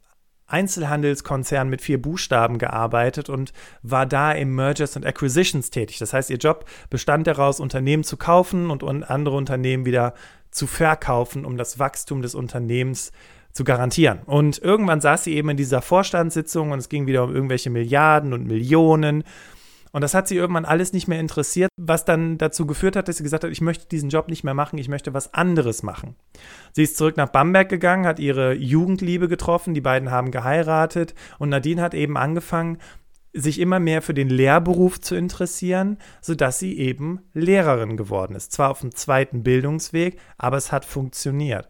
Einzelhandelskonzern 0.47 1.69
mit 1.69 1.81
vier 1.81 2.01
Buchstaben 2.01 2.57
gearbeitet 2.57 3.29
und 3.29 3.53
war 3.83 4.05
da 4.05 4.33
im 4.33 4.53
Mergers 4.53 4.97
and 4.97 5.05
Acquisitions 5.05 5.69
tätig. 5.69 5.97
Das 5.97 6.11
heißt, 6.11 6.29
ihr 6.29 6.39
Job 6.39 6.65
bestand 6.89 7.25
daraus, 7.25 7.61
Unternehmen 7.61 8.03
zu 8.03 8.17
kaufen 8.17 8.69
und 8.69 8.83
andere 8.83 9.37
Unternehmen 9.37 9.85
wieder 9.85 10.13
zu 10.51 10.67
verkaufen, 10.67 11.45
um 11.45 11.55
das 11.55 11.79
Wachstum 11.79 12.21
des 12.21 12.35
Unternehmens 12.35 13.13
zu 13.53 13.63
garantieren. 13.63 14.19
Und 14.25 14.57
irgendwann 14.57 14.99
saß 14.99 15.23
sie 15.23 15.35
eben 15.35 15.47
in 15.47 15.57
dieser 15.57 15.81
Vorstandssitzung 15.81 16.71
und 16.71 16.79
es 16.79 16.89
ging 16.89 17.07
wieder 17.07 17.23
um 17.23 17.33
irgendwelche 17.33 17.69
Milliarden 17.69 18.33
und 18.33 18.45
Millionen 18.45 19.23
und 19.95 20.01
das 20.01 20.13
hat 20.13 20.27
sie 20.27 20.35
irgendwann 20.35 20.65
alles 20.65 20.91
nicht 20.91 21.07
mehr 21.07 21.21
interessiert, 21.21 21.69
was 21.77 22.03
dann 22.03 22.37
dazu 22.37 22.65
geführt 22.65 22.97
hat, 22.97 23.07
dass 23.07 23.15
sie 23.15 23.23
gesagt 23.23 23.45
hat, 23.45 23.51
ich 23.51 23.61
möchte 23.61 23.87
diesen 23.87 24.09
Job 24.09 24.27
nicht 24.27 24.43
mehr 24.43 24.53
machen, 24.53 24.77
ich 24.77 24.89
möchte 24.89 25.13
was 25.13 25.33
anderes 25.33 25.83
machen. 25.83 26.17
Sie 26.73 26.83
ist 26.83 26.97
zurück 26.97 27.15
nach 27.15 27.29
Bamberg 27.29 27.69
gegangen, 27.69 28.05
hat 28.05 28.19
ihre 28.19 28.55
Jugendliebe 28.55 29.29
getroffen, 29.29 29.73
die 29.73 29.79
beiden 29.79 30.11
haben 30.11 30.31
geheiratet 30.31 31.15
und 31.39 31.47
Nadine 31.47 31.81
hat 31.81 31.93
eben 31.93 32.17
angefangen, 32.17 32.79
sich 33.31 33.57
immer 33.57 33.79
mehr 33.79 34.01
für 34.01 34.13
den 34.13 34.27
Lehrberuf 34.27 34.99
zu 34.99 35.15
interessieren, 35.15 35.97
sodass 36.19 36.59
sie 36.59 36.77
eben 36.77 37.21
Lehrerin 37.33 37.95
geworden 37.95 38.35
ist. 38.35 38.51
Zwar 38.51 38.71
auf 38.71 38.81
dem 38.81 38.93
zweiten 38.93 39.43
Bildungsweg, 39.43 40.19
aber 40.37 40.57
es 40.57 40.73
hat 40.73 40.83
funktioniert. 40.83 41.69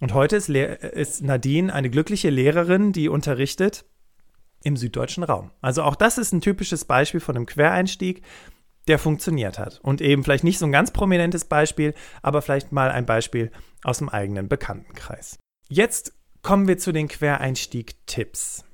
Und 0.00 0.14
heute 0.14 0.36
ist, 0.36 0.48
ist 0.48 1.22
Nadine 1.22 1.74
eine 1.74 1.90
glückliche 1.90 2.30
Lehrerin, 2.30 2.92
die 2.92 3.10
unterrichtet 3.10 3.84
im 4.68 4.76
süddeutschen 4.76 5.24
Raum. 5.24 5.50
Also 5.60 5.82
auch 5.82 5.96
das 5.96 6.18
ist 6.18 6.32
ein 6.32 6.40
typisches 6.40 6.84
Beispiel 6.84 7.20
von 7.20 7.34
einem 7.34 7.46
Quereinstieg, 7.46 8.22
der 8.86 8.98
funktioniert 8.98 9.58
hat. 9.58 9.80
Und 9.82 10.00
eben 10.00 10.22
vielleicht 10.22 10.44
nicht 10.44 10.58
so 10.58 10.66
ein 10.66 10.72
ganz 10.72 10.92
prominentes 10.92 11.46
Beispiel, 11.46 11.94
aber 12.22 12.42
vielleicht 12.42 12.70
mal 12.70 12.90
ein 12.90 13.06
Beispiel 13.06 13.50
aus 13.82 13.98
dem 13.98 14.08
eigenen 14.08 14.48
Bekanntenkreis. 14.48 15.38
Jetzt 15.68 16.12
kommen 16.42 16.68
wir 16.68 16.78
zu 16.78 16.92
den 16.92 17.08
Quereinstieg-Tipps. 17.08 18.64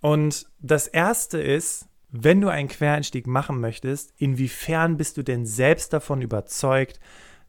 Und 0.00 0.46
das 0.60 0.86
erste 0.86 1.38
ist, 1.38 1.86
wenn 2.10 2.40
du 2.40 2.48
einen 2.48 2.68
Quereinstieg 2.68 3.26
machen 3.26 3.60
möchtest, 3.60 4.12
inwiefern 4.16 4.96
bist 4.96 5.16
du 5.16 5.22
denn 5.22 5.44
selbst 5.44 5.92
davon 5.92 6.22
überzeugt, 6.22 7.00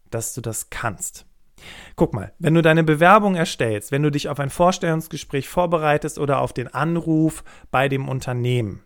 dass 0.10 0.34
du 0.34 0.42
das 0.42 0.70
kannst? 0.70 1.26
Guck 1.96 2.14
mal, 2.14 2.34
wenn 2.40 2.54
du 2.54 2.62
deine 2.62 2.84
Bewerbung 2.84 3.36
erstellst, 3.36 3.92
wenn 3.92 4.04
du 4.04 4.12
dich 4.12 4.30
auf 4.30 4.40
ein 4.40 4.50
Vorstellungsgespräch 4.50 5.50
vorbereitest 5.50 6.20
oder 6.20 6.40
auf 6.42 6.54
den 6.54 6.68
Anruf 6.68 7.44
bei 7.72 7.90
dem 7.90 8.08
Unternehmen, 8.08 8.84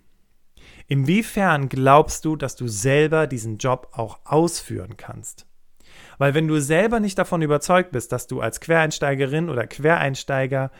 inwiefern 0.87 1.69
glaubst 1.69 2.25
du, 2.25 2.35
dass 2.35 2.55
du 2.55 2.67
selber 2.67 3.27
diesen 3.27 3.57
Job 3.57 3.89
auch 3.93 4.19
ausführen 4.25 4.97
kannst? 4.97 5.45
Weil 6.17 6.33
wenn 6.33 6.47
du 6.47 6.59
selber 6.59 6.99
nicht 6.99 7.17
davon 7.17 7.41
überzeugt 7.41 7.91
bist, 7.91 8.11
dass 8.11 8.27
du 8.27 8.41
als 8.41 8.59
Quereinsteigerin 8.59 9.49
oder 9.49 9.67
Quereinsteiger 9.67 10.71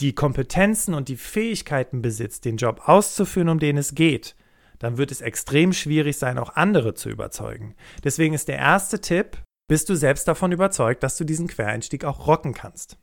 die 0.00 0.14
Kompetenzen 0.14 0.94
und 0.94 1.08
die 1.08 1.16
Fähigkeiten 1.16 2.02
besitzt, 2.02 2.44
den 2.44 2.56
Job 2.56 2.82
auszuführen, 2.84 3.48
um 3.48 3.58
den 3.58 3.76
es 3.76 3.94
geht, 3.94 4.36
dann 4.78 4.96
wird 4.96 5.10
es 5.10 5.20
extrem 5.20 5.72
schwierig 5.72 6.18
sein, 6.18 6.38
auch 6.38 6.54
andere 6.54 6.94
zu 6.94 7.08
überzeugen. 7.08 7.74
Deswegen 8.04 8.34
ist 8.34 8.48
der 8.48 8.58
erste 8.58 9.00
Tipp, 9.00 9.38
bist 9.68 9.88
du 9.88 9.94
selbst 9.94 10.26
davon 10.26 10.50
überzeugt, 10.50 11.02
dass 11.02 11.16
du 11.16 11.24
diesen 11.24 11.46
Quereinstieg 11.46 12.04
auch 12.04 12.26
rocken 12.26 12.54
kannst. 12.54 12.98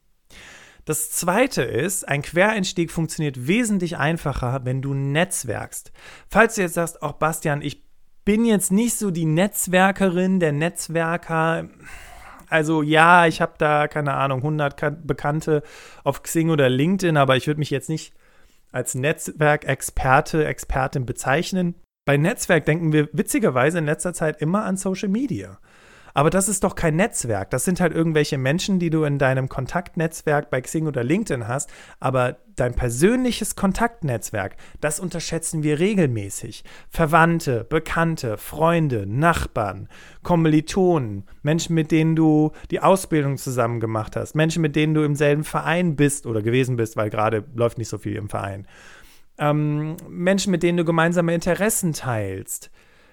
Das 0.84 1.10
zweite 1.12 1.64
ist, 1.64 2.08
ein 2.08 2.22
Quereinstieg 2.22 2.92
funktioniert 2.92 3.48
wesentlich 3.48 3.98
einfacher, 3.98 4.66
wenn 4.66 4.84
du 4.84 4.94
netzwerkst. 4.94 5.92
Falls 6.30 6.56
du 6.56 6.62
jetzt 6.62 6.76
sagst, 6.76 7.02
auch 7.02 7.14
Bastian, 7.14 7.62
ich 7.62 7.84
bin 8.24 8.46
jetzt 8.46 8.72
nicht 8.72 8.96
so 8.96 9.10
die 9.10 9.26
Netzwerkerin, 9.26 10.40
der 10.40 10.52
Netzwerker. 10.52 11.70
Also 12.50 12.84
ja, 12.84 13.26
ich 13.26 13.42
habe 13.42 13.54
da, 13.58 13.88
keine 13.88 14.14
Ahnung, 14.14 14.40
100 14.40 15.08
Bekannte 15.08 15.64
auf 16.04 16.22
Xing 16.22 16.52
oder 16.52 16.70
LinkedIn, 16.70 17.18
aber 17.18 17.36
ich 17.36 17.48
würde 17.48 17.60
mich 17.60 17.72
jetzt 17.72 17.90
nicht 17.90 18.14
als 18.72 18.94
Netzwerkexperte, 18.94 20.46
Expertin 20.46 21.06
bezeichnen. 21.06 21.76
Bei 22.06 22.18
Netzwerk 22.18 22.66
denken 22.66 22.94
wir 22.94 23.10
witzigerweise 23.14 23.80
in 23.80 23.86
letzter 23.86 24.14
Zeit 24.14 24.40
immer 24.40 24.66
an 24.66 24.78
Social 24.78 25.10
Media. 25.10 25.58
Aber 26.16 26.30
das 26.30 26.48
ist 26.48 26.64
doch 26.64 26.76
kein 26.76 26.96
Netzwerk. 26.96 27.50
Das 27.50 27.66
sind 27.66 27.82
halt 27.82 27.94
irgendwelche 27.94 28.38
Menschen, 28.38 28.80
die 28.80 28.90
du 28.90 29.04
in 29.04 29.20
deinem 29.20 29.50
Kontaktnetzwerk 29.50 30.50
bei 30.50 30.62
Xing 30.62 30.88
oder 30.88 31.04
LinkedIn 31.04 31.46
hast. 31.46 31.70
Aber 32.00 32.38
dein 32.56 32.74
persönliches 32.74 33.58
Kontaktnetzwerk, 33.58 34.56
das 34.80 35.02
unterschätzen 35.02 35.62
wir 35.62 35.78
regelmäßig. 35.78 36.64
Verwandte, 36.90 37.66
Bekannte, 37.66 38.38
Freunde, 38.38 39.06
Nachbarn, 39.06 39.90
Kommilitonen, 40.24 41.26
Menschen, 41.44 41.76
mit 41.76 41.92
denen 41.92 42.16
du 42.16 42.54
die 42.72 42.80
Ausbildung 42.80 43.36
zusammen 43.36 43.82
gemacht 43.82 44.16
hast, 44.16 44.36
Menschen, 44.36 44.62
mit 44.62 44.78
denen 44.78 44.94
du 44.94 45.04
im 45.04 45.16
selben 45.16 45.44
Verein 45.44 45.98
bist 45.98 46.28
oder 46.28 46.42
gewesen 46.42 46.78
bist, 46.78 46.96
weil 46.96 47.10
gerade 47.10 47.44
läuft 47.56 47.78
nicht 47.78 47.90
so 47.90 47.98
viel 47.98 48.16
im 48.16 48.30
Verein. 48.30 48.68
Ähm, 49.38 49.98
Menschen, 50.08 50.52
mit 50.52 50.64
denen 50.64 50.78
du 50.78 50.86
gemeinsame 50.86 51.34
Interessen 51.34 51.92
teilst. 51.92 52.72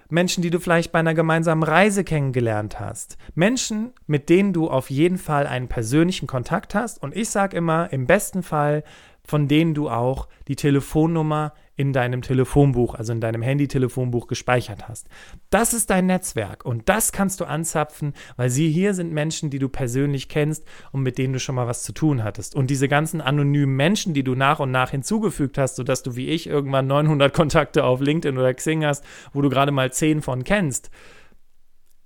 Menschen, 0.09 0.41
die 0.41 0.49
du 0.49 0.59
vielleicht 0.59 0.91
bei 0.91 0.99
einer 0.99 1.13
gemeinsamen 1.13 1.63
Reise 1.63 2.03
kennengelernt 2.03 2.79
hast. 2.79 3.17
Menschen, 3.35 3.93
mit 4.07 4.29
denen 4.29 4.53
du 4.53 4.69
auf 4.69 4.89
jeden 4.89 5.17
Fall 5.17 5.47
einen 5.47 5.67
persönlichen 5.67 6.27
Kontakt 6.27 6.75
hast. 6.75 7.01
Und 7.01 7.15
ich 7.15 7.29
sage 7.29 7.57
immer, 7.57 7.91
im 7.91 8.05
besten 8.05 8.43
Fall, 8.43 8.83
von 9.25 9.47
denen 9.47 9.73
du 9.73 9.89
auch 9.89 10.27
die 10.47 10.55
Telefonnummer 10.55 11.53
in 11.75 11.91
deinem 11.91 12.21
Telefonbuch, 12.21 12.93
also 12.93 13.13
in 13.13 13.21
deinem 13.21 13.41
Handy-Telefonbuch 13.41 14.27
gespeichert 14.27 14.87
hast. 14.87 15.07
Das 15.49 15.73
ist 15.73 15.89
dein 15.89 16.05
Netzwerk 16.05 16.65
und 16.65 16.87
das 16.87 17.11
kannst 17.11 17.39
du 17.39 17.45
anzapfen, 17.45 18.13
weil 18.35 18.49
sie 18.49 18.69
hier 18.69 18.93
sind 18.93 19.11
Menschen, 19.11 19.49
die 19.49 19.59
du 19.59 19.69
persönlich 19.69 20.29
kennst 20.29 20.65
und 20.91 21.01
mit 21.01 21.17
denen 21.17 21.33
du 21.33 21.39
schon 21.39 21.55
mal 21.55 21.67
was 21.67 21.83
zu 21.83 21.93
tun 21.93 22.23
hattest. 22.23 22.53
Und 22.53 22.69
diese 22.69 22.87
ganzen 22.87 23.21
anonymen 23.21 23.75
Menschen, 23.75 24.13
die 24.13 24.23
du 24.23 24.35
nach 24.35 24.59
und 24.59 24.71
nach 24.71 24.91
hinzugefügt 24.91 25.57
hast, 25.57 25.75
sodass 25.75 26.03
du 26.03 26.15
wie 26.15 26.29
ich 26.29 26.45
irgendwann 26.45 26.85
900 26.85 27.33
Kontakte 27.33 27.85
auf 27.85 28.01
LinkedIn 28.01 28.37
oder 28.37 28.53
Xing 28.53 28.85
hast, 28.85 29.03
wo 29.33 29.41
du 29.41 29.49
gerade 29.49 29.71
mal 29.71 29.91
10 29.91 30.21
von 30.21 30.43
kennst, 30.43 30.91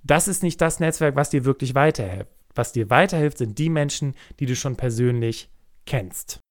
das 0.04 0.30
ist 0.30 0.44
nicht 0.44 0.62
das 0.62 0.80
Netzwerk, 0.80 1.18
was 1.18 1.30
dir 1.30 1.44
wirklich 1.44 1.76
weiterhilft. 1.76 2.32
Was 2.56 2.72
dir 2.72 2.90
weiterhilft, 2.90 3.38
sind 3.38 3.58
die 3.60 3.70
Menschen, 3.70 4.16
die 4.40 4.46
du 4.46 4.56
schon 4.56 4.78
persönlich 4.78 5.50
kennst. 5.86 6.47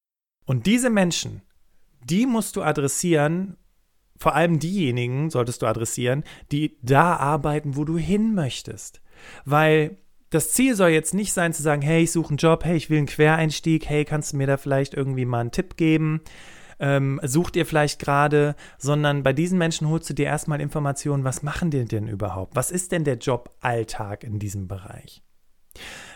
Und 0.46 0.66
diese 0.66 0.90
Menschen, 0.90 1.42
die 2.08 2.24
musst 2.24 2.56
du 2.56 2.62
adressieren, 2.62 3.56
vor 4.18 4.34
allem 4.34 4.58
diejenigen 4.58 5.28
solltest 5.28 5.60
du 5.60 5.66
adressieren, 5.66 6.24
die 6.50 6.78
da 6.82 7.16
arbeiten, 7.16 7.76
wo 7.76 7.84
du 7.84 7.98
hin 7.98 8.34
möchtest. 8.34 9.02
Weil 9.44 9.98
das 10.30 10.52
Ziel 10.52 10.74
soll 10.74 10.90
jetzt 10.90 11.14
nicht 11.14 11.32
sein 11.32 11.52
zu 11.52 11.62
sagen, 11.62 11.82
hey, 11.82 12.04
ich 12.04 12.12
suche 12.12 12.30
einen 12.30 12.38
Job, 12.38 12.64
hey, 12.64 12.76
ich 12.76 12.90
will 12.90 12.98
einen 12.98 13.06
Quereinstieg, 13.06 13.86
hey, 13.86 14.04
kannst 14.04 14.32
du 14.32 14.36
mir 14.36 14.46
da 14.46 14.56
vielleicht 14.56 14.94
irgendwie 14.94 15.24
mal 15.24 15.40
einen 15.40 15.52
Tipp 15.52 15.76
geben? 15.76 16.22
Ähm, 16.78 17.20
sucht 17.22 17.56
ihr 17.56 17.64
vielleicht 17.64 18.00
gerade, 18.00 18.54
sondern 18.78 19.22
bei 19.22 19.32
diesen 19.32 19.58
Menschen 19.58 19.88
holst 19.88 20.10
du 20.10 20.14
dir 20.14 20.26
erstmal 20.26 20.60
Informationen, 20.60 21.24
was 21.24 21.42
machen 21.42 21.70
die 21.70 21.84
denn 21.84 22.06
überhaupt? 22.06 22.54
Was 22.54 22.70
ist 22.70 22.92
denn 22.92 23.04
der 23.04 23.16
Joballtag 23.16 24.24
in 24.24 24.38
diesem 24.38 24.68
Bereich? 24.68 25.22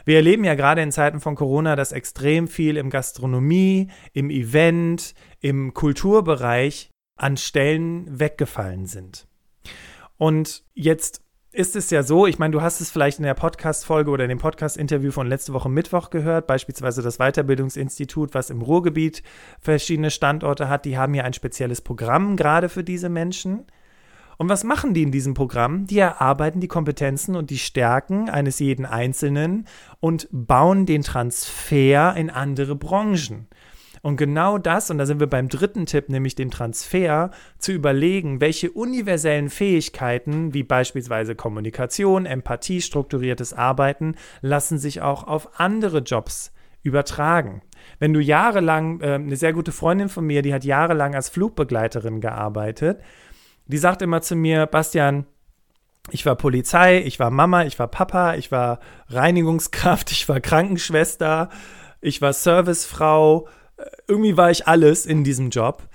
Wir 0.05 0.17
erleben 0.17 0.45
ja 0.45 0.55
gerade 0.55 0.83
in 0.83 0.93
Zeiten 0.93 1.21
von 1.21 1.35
Corona, 1.35 1.77
dass 1.77 1.93
extrem 1.93 2.49
viel 2.49 2.77
im 2.77 2.91
Gastronomie, 2.91 3.89
im 4.13 4.31
Event, 4.31 5.15
im 5.41 5.75
Kulturbereich 5.75 6.91
an 7.17 7.37
Stellen 7.37 8.07
weggefallen 8.19 8.87
sind. 8.87 9.27
Und 10.17 10.65
jetzt 10.75 11.23
ist 11.53 11.75
es 11.75 11.91
ja 11.91 12.03
so, 12.03 12.27
ich 12.27 12.39
meine, 12.39 12.53
du 12.53 12.63
hast 12.63 12.81
es 12.81 12.91
vielleicht 12.91 13.19
in 13.19 13.25
der 13.25 13.35
Podcast-Folge 13.35 14.11
oder 14.11 14.25
in 14.25 14.29
dem 14.29 14.39
Podcast-Interview 14.39 15.11
von 15.11 15.27
letzte 15.27 15.53
Woche 15.53 15.69
Mittwoch 15.69 16.11
gehört, 16.11 16.47
beispielsweise 16.47 17.03
das 17.03 17.19
Weiterbildungsinstitut, 17.19 18.35
was 18.35 18.51
im 18.51 18.63
Ruhrgebiet 18.63 19.25
verschiedene 19.61 20.11
Standorte 20.11 20.69
hat, 20.69 20.85
die 20.85 20.97
haben 20.97 21.15
ja 21.15 21.25
ein 21.25 21.33
spezielles 21.33 21.81
Programm 21.81 22.37
gerade 22.37 22.69
für 22.69 22.85
diese 22.85 23.09
Menschen. 23.09 23.67
Und 24.41 24.49
was 24.49 24.65
machen 24.65 24.95
die 24.95 25.03
in 25.03 25.11
diesem 25.11 25.35
Programm? 25.35 25.87
Die 25.87 25.99
erarbeiten 25.99 26.61
die 26.61 26.67
Kompetenzen 26.67 27.37
und 27.37 27.51
die 27.51 27.59
Stärken 27.59 28.31
eines 28.31 28.59
jeden 28.59 28.87
Einzelnen 28.87 29.67
und 30.01 30.29
bauen 30.33 30.87
den 30.87 31.03
Transfer 31.03 32.17
in 32.17 32.31
andere 32.31 32.75
Branchen. 32.75 33.49
Und 34.01 34.17
genau 34.17 34.57
das, 34.57 34.91
und 34.91 34.97
da 34.97 35.05
sind 35.05 35.21
wir 35.21 35.27
beim 35.27 35.51
dritten 35.51 35.85
Tipp, 35.85 36.09
nämlich 36.09 36.37
dem 36.37 36.51
Transfer, 36.51 37.33
zu 37.59 37.73
überlegen, 37.73 38.41
welche 38.41 38.71
universellen 38.71 39.51
Fähigkeiten, 39.51 40.55
wie 40.55 40.63
beispielsweise 40.63 41.35
Kommunikation, 41.35 42.25
Empathie, 42.25 42.81
strukturiertes 42.81 43.53
Arbeiten, 43.53 44.15
lassen 44.41 44.79
sich 44.79 45.03
auch 45.03 45.25
auf 45.25 45.61
andere 45.61 45.99
Jobs 45.99 46.55
übertragen. 46.83 47.61
Wenn 47.99 48.15
du 48.15 48.21
jahrelang, 48.21 49.03
äh, 49.03 49.17
eine 49.17 49.37
sehr 49.37 49.53
gute 49.53 49.71
Freundin 49.71 50.09
von 50.09 50.25
mir, 50.25 50.41
die 50.41 50.55
hat 50.55 50.65
jahrelang 50.65 51.15
als 51.15 51.29
Flugbegleiterin 51.29 52.23
gearbeitet, 52.23 53.03
die 53.71 53.79
sagt 53.79 54.03
immer 54.03 54.21
zu 54.21 54.37
mir, 54.37 54.67
Bastian, 54.67 55.27
ich 56.11 56.27
war 56.27 56.35
Polizei, 56.35 57.03
ich 57.03 57.19
war 57.21 57.31
Mama, 57.31 57.65
ich 57.65 57.79
war 57.79 57.89
Papa, 57.89 58.35
ich 58.35 58.51
war 58.51 58.81
Reinigungskraft, 59.09 60.11
ich 60.13 60.29
war 60.29 60.41
Krankenschwester, 60.41 61.51
ich 62.01 62.21
war 62.21 62.33
Servicefrau, 62.33 63.49
irgendwie 64.09 64.37
war 64.37 64.51
ich 64.51 64.67
alles 64.67 65.07
in 65.07 65.25
diesem 65.25 65.51
Job. 65.51 65.89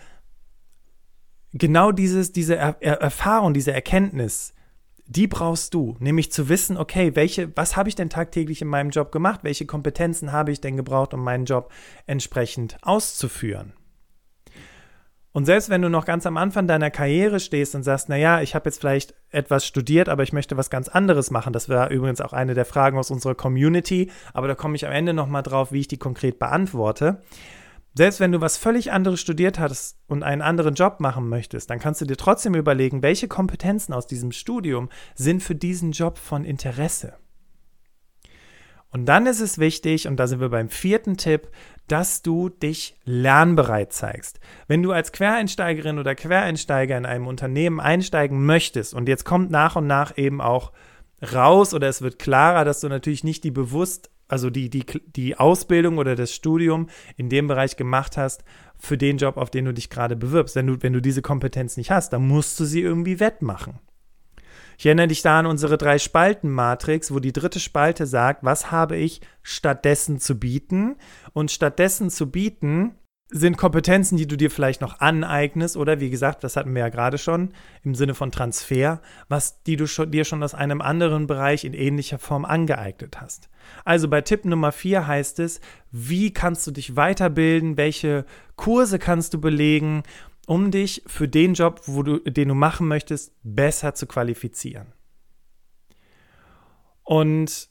Genau 1.54 1.92
dieses, 1.92 2.32
diese 2.32 2.56
er 2.56 2.78
er 2.82 3.02
Erfahrung, 3.02 3.54
diese 3.54 3.72
Erkenntnis, 3.72 4.54
die 5.08 5.28
brauchst 5.28 5.74
du, 5.74 5.96
nämlich 6.00 6.32
zu 6.32 6.50
wissen, 6.50 6.78
okay, 6.78 7.16
welche, 7.16 7.56
was 7.56 7.78
habe 7.78 7.90
ich 7.90 7.96
denn 7.96 8.10
tagtäglich 8.10 8.62
in 8.62 8.68
meinem 8.68 8.90
Job 8.90 9.12
gemacht? 9.12 9.42
Welche 9.44 9.66
Kompetenzen 9.66 10.32
habe 10.32 10.52
ich 10.52 10.62
denn 10.62 10.78
gebraucht, 10.78 11.14
um 11.14 11.24
meinen 11.24 11.46
Job 11.46 11.72
entsprechend 12.08 12.78
auszuführen? 12.82 13.74
Und 15.36 15.44
selbst 15.44 15.70
wenn 15.70 15.82
du 15.82 15.90
noch 15.90 16.06
ganz 16.06 16.26
am 16.26 16.38
Anfang 16.38 16.66
deiner 16.66 16.90
Karriere 16.90 17.42
stehst 17.42 17.76
und 17.76 17.84
sagst, 17.84 18.08
naja, 18.08 18.40
ich 18.40 18.56
habe 18.56 18.70
jetzt 18.70 18.80
vielleicht 18.80 19.16
etwas 19.32 19.66
studiert, 19.66 20.08
aber 20.08 20.24
ich 20.24 20.32
möchte 20.32 20.56
was 20.56 20.70
ganz 20.70 20.88
anderes 20.88 21.30
machen, 21.30 21.52
das 21.52 21.68
wäre 21.68 21.94
übrigens 21.94 22.22
auch 22.22 22.32
eine 22.32 22.54
der 22.54 22.64
Fragen 22.64 22.98
aus 22.98 23.12
unserer 23.12 23.36
Community, 23.36 24.10
aber 24.34 24.48
da 24.48 24.56
komme 24.56 24.78
ich 24.78 24.86
am 24.86 24.94
Ende 24.94 25.14
nochmal 25.14 25.44
drauf, 25.44 25.74
wie 25.74 25.82
ich 25.82 25.90
die 25.90 25.98
konkret 25.98 26.40
beantworte. 26.40 27.22
Selbst 27.96 28.22
wenn 28.22 28.32
du 28.32 28.40
was 28.40 28.56
völlig 28.56 28.94
anderes 28.94 29.20
studiert 29.20 29.60
hast 29.60 29.98
und 30.08 30.24
einen 30.24 30.42
anderen 30.42 30.74
Job 30.74 31.02
machen 31.02 31.28
möchtest, 31.28 31.70
dann 31.70 31.80
kannst 31.80 32.00
du 32.00 32.06
dir 32.06 32.16
trotzdem 32.16 32.56
überlegen, 32.56 33.02
welche 33.02 33.28
Kompetenzen 33.28 33.92
aus 33.92 34.08
diesem 34.08 34.32
Studium 34.32 34.88
sind 35.16 35.44
für 35.44 35.54
diesen 35.54 35.92
Job 35.92 36.18
von 36.18 36.46
Interesse. 36.46 37.16
Und 38.96 39.08
dann 39.08 39.26
ist 39.26 39.42
es 39.42 39.60
wichtig, 39.60 40.08
und 40.08 40.16
da 40.16 40.26
sind 40.26 40.40
wir 40.40 40.48
beim 40.48 40.70
vierten 40.70 41.18
Tipp, 41.18 41.50
dass 41.90 42.22
du 42.22 42.48
dich 42.48 42.96
lernbereit 43.04 43.92
zeigst. 43.92 44.40
Wenn 44.70 44.84
du 44.84 44.94
als 44.94 45.12
Quereinsteigerin 45.12 46.00
oder 46.00 46.16
Quereinsteiger 46.16 46.98
in 46.98 47.06
einem 47.06 47.28
Unternehmen 47.28 47.82
einsteigen 47.82 48.46
möchtest 48.46 48.94
und 48.94 49.10
jetzt 49.10 49.26
kommt 49.26 49.52
nach 49.52 49.76
und 49.76 49.86
nach 49.86 50.18
eben 50.18 50.40
auch 50.40 50.72
raus 51.34 51.74
oder 51.74 51.90
es 51.90 52.02
wird 52.02 52.20
klarer, 52.20 52.64
dass 52.64 52.80
du 52.80 52.88
natürlich 52.88 53.26
nicht 53.26 53.44
die 53.44 53.52
bewusst 53.52 54.12
also 54.30 54.50
die, 54.50 54.70
die, 54.70 54.86
die 55.06 55.38
Ausbildung 55.38 55.98
oder 55.98 56.16
das 56.16 56.34
Studium 56.34 56.88
in 57.18 57.28
dem 57.28 57.48
Bereich 57.48 57.76
gemacht 57.76 58.16
hast 58.16 58.46
für 58.78 58.98
den 58.98 59.18
Job, 59.18 59.36
auf 59.36 59.50
den 59.50 59.66
du 59.66 59.74
dich 59.74 59.90
gerade 59.90 60.16
bewirbst. 60.16 60.56
Wenn 60.56 60.68
du, 60.68 60.82
wenn 60.82 60.94
du 60.94 61.02
diese 61.02 61.22
Kompetenz 61.22 61.76
nicht 61.76 61.92
hast, 61.92 62.14
dann 62.14 62.26
musst 62.26 62.58
du 62.62 62.64
sie 62.64 62.82
irgendwie 62.82 63.20
wettmachen. 63.20 63.78
Ich 64.78 64.86
erinnere 64.86 65.08
dich 65.08 65.22
da 65.22 65.40
an 65.40 65.46
unsere 65.46 65.78
drei 65.78 65.98
Spalten-Matrix, 66.00 67.14
wo 67.14 67.20
die 67.20 67.34
dritte 67.34 67.60
Spalte 67.60 68.06
sagt, 68.06 68.44
was 68.44 68.72
habe 68.72 68.98
ich 68.98 69.22
stattdessen 69.42 70.20
zu 70.20 70.40
bieten? 70.40 70.96
Und 71.34 71.52
stattdessen 71.52 72.10
zu 72.10 72.30
bieten 72.30 72.96
sind 73.30 73.58
Kompetenzen, 73.58 74.18
die 74.18 74.28
du 74.28 74.38
dir 74.38 74.52
vielleicht 74.52 74.82
noch 74.82 75.00
aneignest 75.00 75.78
oder 75.78 76.00
wie 76.00 76.12
gesagt, 76.12 76.44
das 76.44 76.56
hatten 76.56 76.74
wir 76.76 76.82
ja 76.82 76.90
gerade 76.90 77.18
schon 77.18 77.54
im 77.84 77.96
Sinne 77.96 78.14
von 78.14 78.32
Transfer, 78.32 79.02
was 79.30 79.64
die 79.64 79.78
du 79.78 79.88
schon, 79.88 80.12
dir 80.12 80.26
schon 80.26 80.44
aus 80.44 80.54
einem 80.54 80.80
anderen 80.80 81.26
Bereich 81.26 81.66
in 81.66 81.74
ähnlicher 81.74 82.20
Form 82.20 82.46
angeeignet 82.46 83.20
hast. 83.20 83.50
Also 83.84 84.08
bei 84.08 84.22
Tipp 84.22 84.46
Nummer 84.46 84.72
4 84.72 85.08
heißt 85.08 85.40
es, 85.40 85.60
wie 85.92 86.32
kannst 86.34 86.68
du 86.68 86.72
dich 86.72 86.96
weiterbilden, 86.96 87.78
welche 87.78 88.26
Kurse 88.58 89.00
kannst 89.00 89.34
du 89.34 89.42
belegen, 89.42 90.04
um 90.46 90.72
dich 90.72 91.04
für 91.08 91.28
den 91.28 91.54
Job, 91.54 91.82
wo 91.86 92.04
du, 92.04 92.20
den 92.20 92.50
du 92.50 92.56
machen 92.56 92.88
möchtest, 92.88 93.34
besser 93.44 93.94
zu 93.94 94.08
qualifizieren. 94.08 94.94
Und 97.04 97.70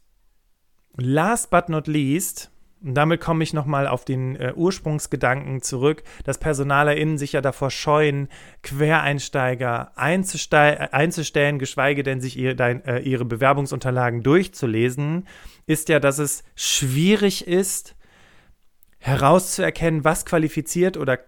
last 0.96 1.50
but 1.50 1.68
not 1.68 1.86
least, 1.86 2.50
und 2.84 2.94
damit 2.94 3.20
komme 3.20 3.42
ich 3.42 3.54
nochmal 3.54 3.86
auf 3.86 4.04
den 4.04 4.36
äh, 4.36 4.52
Ursprungsgedanken 4.54 5.62
zurück, 5.62 6.02
dass 6.24 6.38
PersonalerInnen 6.38 7.16
sich 7.16 7.32
ja 7.32 7.40
davor 7.40 7.70
scheuen, 7.70 8.28
Quereinsteiger 8.62 9.96
einzustellen, 9.96 11.58
geschweige 11.58 12.02
denn 12.02 12.20
sich 12.20 12.36
ihr, 12.36 12.54
dein, 12.54 12.84
äh, 12.84 12.98
ihre 13.00 13.24
Bewerbungsunterlagen 13.24 14.22
durchzulesen, 14.22 15.26
ist 15.66 15.88
ja, 15.88 15.98
dass 15.98 16.18
es 16.18 16.44
schwierig 16.54 17.46
ist, 17.46 17.96
herauszuerkennen, 18.98 20.04
was 20.04 20.26
qualifiziert 20.26 20.96
oder 20.96 21.14
äh, 21.14 21.18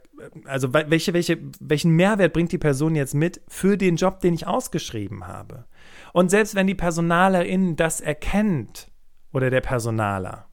also 0.45 0.73
welche, 0.73 1.13
welche, 1.13 1.39
welchen 1.61 1.93
Mehrwert 1.93 2.33
bringt 2.33 2.53
die 2.53 2.59
Person 2.59 2.95
jetzt 2.95 3.15
mit 3.15 3.41
für 3.49 3.77
den 3.77 3.97
Job, 3.97 4.21
den 4.21 4.35
ich 4.35 4.47
ausgeschrieben 4.47 5.27
habe. 5.27 5.65
Und 6.13 6.31
selbst 6.31 6.55
wenn 6.55 6.67
die 6.67 6.75
Personalerin 6.75 7.77
das 7.77 8.01
erkennt 8.01 8.91
oder 9.33 9.51
der 9.51 9.61
Personaler, 9.61 10.47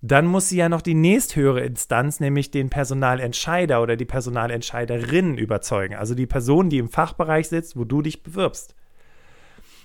dann 0.00 0.26
muss 0.26 0.50
sie 0.50 0.58
ja 0.58 0.68
noch 0.68 0.82
die 0.82 0.94
nächsthöhere 0.94 1.62
Instanz, 1.62 2.20
nämlich 2.20 2.50
den 2.50 2.68
Personalentscheider 2.68 3.80
oder 3.80 3.96
die 3.96 4.04
Personalentscheiderin 4.04 5.38
überzeugen. 5.38 5.94
Also 5.94 6.14
die 6.14 6.26
Person, 6.26 6.68
die 6.68 6.76
im 6.76 6.90
Fachbereich 6.90 7.48
sitzt, 7.48 7.74
wo 7.74 7.84
du 7.84 8.02
dich 8.02 8.22
bewirbst. 8.22 8.74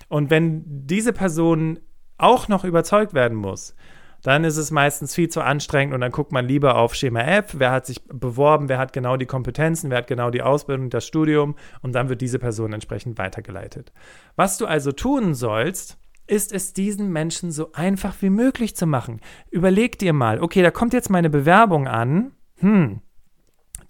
Und 0.08 0.28
wenn 0.28 0.62
diese 0.66 1.14
Person 1.14 1.80
auch 2.18 2.48
noch 2.48 2.64
überzeugt 2.64 3.14
werden 3.14 3.38
muss, 3.38 3.74
dann 4.22 4.44
ist 4.44 4.56
es 4.56 4.70
meistens 4.70 5.14
viel 5.14 5.28
zu 5.28 5.40
anstrengend 5.40 5.94
und 5.94 6.00
dann 6.00 6.12
guckt 6.12 6.32
man 6.32 6.46
lieber 6.46 6.76
auf 6.76 6.94
Schema 6.94 7.20
F, 7.20 7.54
wer 7.58 7.72
hat 7.72 7.86
sich 7.86 8.02
beworben, 8.04 8.68
wer 8.68 8.78
hat 8.78 8.92
genau 8.92 9.16
die 9.16 9.26
Kompetenzen, 9.26 9.90
wer 9.90 9.98
hat 9.98 10.06
genau 10.06 10.30
die 10.30 10.42
Ausbildung, 10.42 10.90
das 10.90 11.06
Studium 11.06 11.56
und 11.82 11.94
dann 11.94 12.08
wird 12.08 12.20
diese 12.20 12.38
Person 12.38 12.72
entsprechend 12.72 13.18
weitergeleitet. 13.18 13.92
Was 14.36 14.58
du 14.58 14.66
also 14.66 14.92
tun 14.92 15.34
sollst, 15.34 15.98
ist 16.26 16.52
es 16.52 16.72
diesen 16.72 17.10
Menschen 17.12 17.50
so 17.50 17.72
einfach 17.72 18.14
wie 18.20 18.30
möglich 18.30 18.76
zu 18.76 18.86
machen. 18.86 19.20
Überleg 19.50 19.98
dir 19.98 20.12
mal, 20.12 20.40
okay, 20.40 20.62
da 20.62 20.70
kommt 20.70 20.92
jetzt 20.92 21.10
meine 21.10 21.28
Bewerbung 21.28 21.88
an. 21.88 22.32
Hm, 22.58 23.00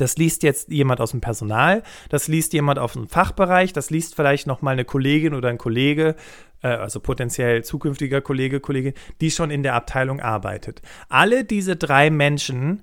das 0.01 0.17
liest 0.17 0.43
jetzt 0.43 0.71
jemand 0.71 1.01
aus 1.01 1.11
dem 1.11 1.21
Personal, 1.21 1.83
das 2.09 2.29
liest 2.29 2.53
jemand 2.53 2.79
aus 2.79 2.95
dem 2.95 3.09
Fachbereich, 3.09 3.73
das 3.73 3.91
liest 3.91 4.15
vielleicht 4.15 4.47
noch 4.47 4.63
mal 4.63 4.73
eine 4.73 4.85
Kollegin 4.85 5.35
oder 5.35 5.49
ein 5.49 5.59
Kollege, 5.59 6.17
äh, 6.63 6.69
also 6.69 7.01
potenziell 7.01 7.65
zukünftiger 7.65 8.21
Kollege, 8.21 8.61
Kollegin, 8.61 8.95
die 9.21 9.31
schon 9.31 9.51
in 9.51 9.63
der 9.63 9.75
Abteilung 9.75 10.21
arbeitet. 10.21 10.83
Alle 11.09 11.45
diese 11.45 11.77
drei 11.77 12.11
Menschen, 12.11 12.83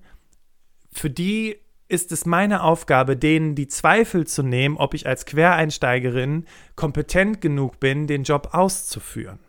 für 0.92 1.10
die 1.10 1.58
ist 1.90 2.12
es 2.12 2.26
meine 2.26 2.64
Aufgabe, 2.64 3.16
denen 3.16 3.56
die 3.56 3.68
Zweifel 3.68 4.28
zu 4.28 4.44
nehmen, 4.44 4.78
ob 4.78 4.94
ich 4.94 5.08
als 5.08 5.26
Quereinsteigerin 5.26 6.46
kompetent 6.76 7.40
genug 7.40 7.80
bin, 7.80 8.08
den 8.08 8.24
Job 8.24 8.50
auszuführen. 8.52 9.40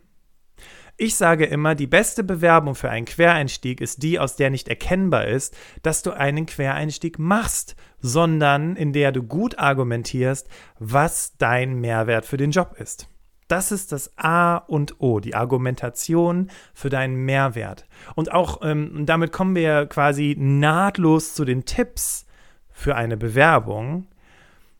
Ich 1.01 1.15
sage 1.15 1.45
immer, 1.45 1.75
die 1.75 1.87
beste 1.87 2.25
Bewerbung 2.25 2.75
für 2.75 2.89
einen 2.89 3.05
Quereinstieg 3.05 3.79
ist 3.79 4.03
die, 4.03 4.19
aus 4.19 4.35
der 4.35 4.49
nicht 4.49 4.67
erkennbar 4.67 5.27
ist, 5.27 5.55
dass 5.81 6.03
du 6.03 6.11
einen 6.11 6.45
Quereinstieg 6.45 7.17
machst, 7.17 7.77
sondern 8.01 8.75
in 8.75 8.91
der 8.91 9.13
du 9.13 9.23
gut 9.23 9.57
argumentierst, 9.57 10.49
was 10.77 11.37
dein 11.37 11.79
Mehrwert 11.79 12.25
für 12.25 12.35
den 12.35 12.51
Job 12.51 12.75
ist. 12.77 13.07
Das 13.47 13.71
ist 13.71 13.93
das 13.93 14.11
A 14.17 14.57
und 14.57 14.99
O, 14.99 15.21
die 15.21 15.35
Argumentation 15.35 16.51
für 16.73 16.89
deinen 16.89 17.15
Mehrwert. 17.15 17.85
Und 18.15 18.33
auch 18.33 18.59
ähm, 18.61 19.05
damit 19.05 19.31
kommen 19.31 19.55
wir 19.55 19.85
quasi 19.85 20.35
nahtlos 20.37 21.33
zu 21.33 21.45
den 21.45 21.63
Tipps 21.63 22.25
für 22.71 22.97
eine 22.97 23.15
Bewerbung, 23.15 24.05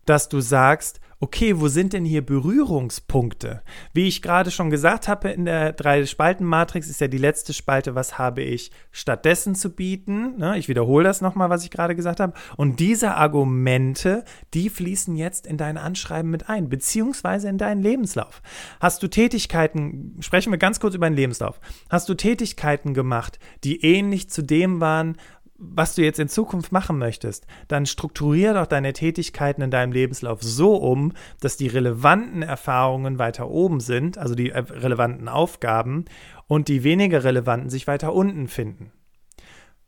dass 0.05 0.27
du 0.27 0.41
sagst, 0.41 0.99
okay, 1.21 1.59
wo 1.59 1.67
sind 1.67 1.93
denn 1.93 2.05
hier 2.05 2.25
Berührungspunkte? 2.25 3.61
Wie 3.93 4.07
ich 4.07 4.21
gerade 4.21 4.51
schon 4.51 4.69
gesagt 4.69 5.07
habe, 5.07 5.29
in 5.29 5.45
der 5.45 5.73
Drei-Spalten-Matrix 5.73 6.89
ist 6.89 7.01
ja 7.01 7.07
die 7.07 7.17
letzte 7.17 7.53
Spalte, 7.53 7.93
was 7.93 8.17
habe 8.17 8.41
ich 8.41 8.71
stattdessen 8.91 9.53
zu 9.53 9.71
bieten? 9.71 10.37
Ne? 10.37 10.57
Ich 10.57 10.69
wiederhole 10.69 11.03
das 11.03 11.19
nochmal, 11.19 11.49
was 11.49 11.63
ich 11.63 11.71
gerade 11.71 11.95
gesagt 11.95 12.21
habe. 12.21 12.33
Und 12.55 12.79
diese 12.79 13.15
Argumente, 13.15 14.23
die 14.53 14.69
fließen 14.69 15.15
jetzt 15.17 15.45
in 15.45 15.57
dein 15.57 15.77
Anschreiben 15.77 16.31
mit 16.31 16.47
ein, 16.47 16.69
beziehungsweise 16.69 17.49
in 17.49 17.57
deinen 17.57 17.81
Lebenslauf. 17.81 18.41
Hast 18.79 19.03
du 19.03 19.07
Tätigkeiten, 19.07 20.15
sprechen 20.21 20.51
wir 20.53 20.57
ganz 20.57 20.79
kurz 20.79 20.95
über 20.95 21.09
den 21.09 21.15
Lebenslauf, 21.15 21.59
hast 21.89 22.07
du 22.07 22.13
Tätigkeiten 22.13 22.93
gemacht, 22.93 23.39
die 23.65 23.83
ähnlich 23.83 24.29
zu 24.29 24.41
dem 24.41 24.79
waren, 24.79 25.17
was 25.59 25.95
du 25.95 26.01
jetzt 26.01 26.19
in 26.19 26.29
Zukunft 26.29 26.71
machen 26.71 26.97
möchtest, 26.97 27.45
dann 27.67 27.85
strukturiere 27.85 28.53
doch 28.53 28.65
deine 28.65 28.93
Tätigkeiten 28.93 29.61
in 29.61 29.71
deinem 29.71 29.91
Lebenslauf 29.91 30.41
so 30.41 30.75
um, 30.75 31.13
dass 31.41 31.57
die 31.57 31.67
relevanten 31.67 32.41
Erfahrungen 32.41 33.19
weiter 33.19 33.49
oben 33.49 33.81
sind, 33.81 34.17
also 34.17 34.35
die 34.35 34.51
äh, 34.51 34.59
relevanten 34.59 35.27
Aufgaben, 35.27 36.05
und 36.47 36.69
die 36.69 36.83
weniger 36.83 37.23
relevanten 37.23 37.69
sich 37.69 37.87
weiter 37.87 38.13
unten 38.13 38.47
finden. 38.47 38.91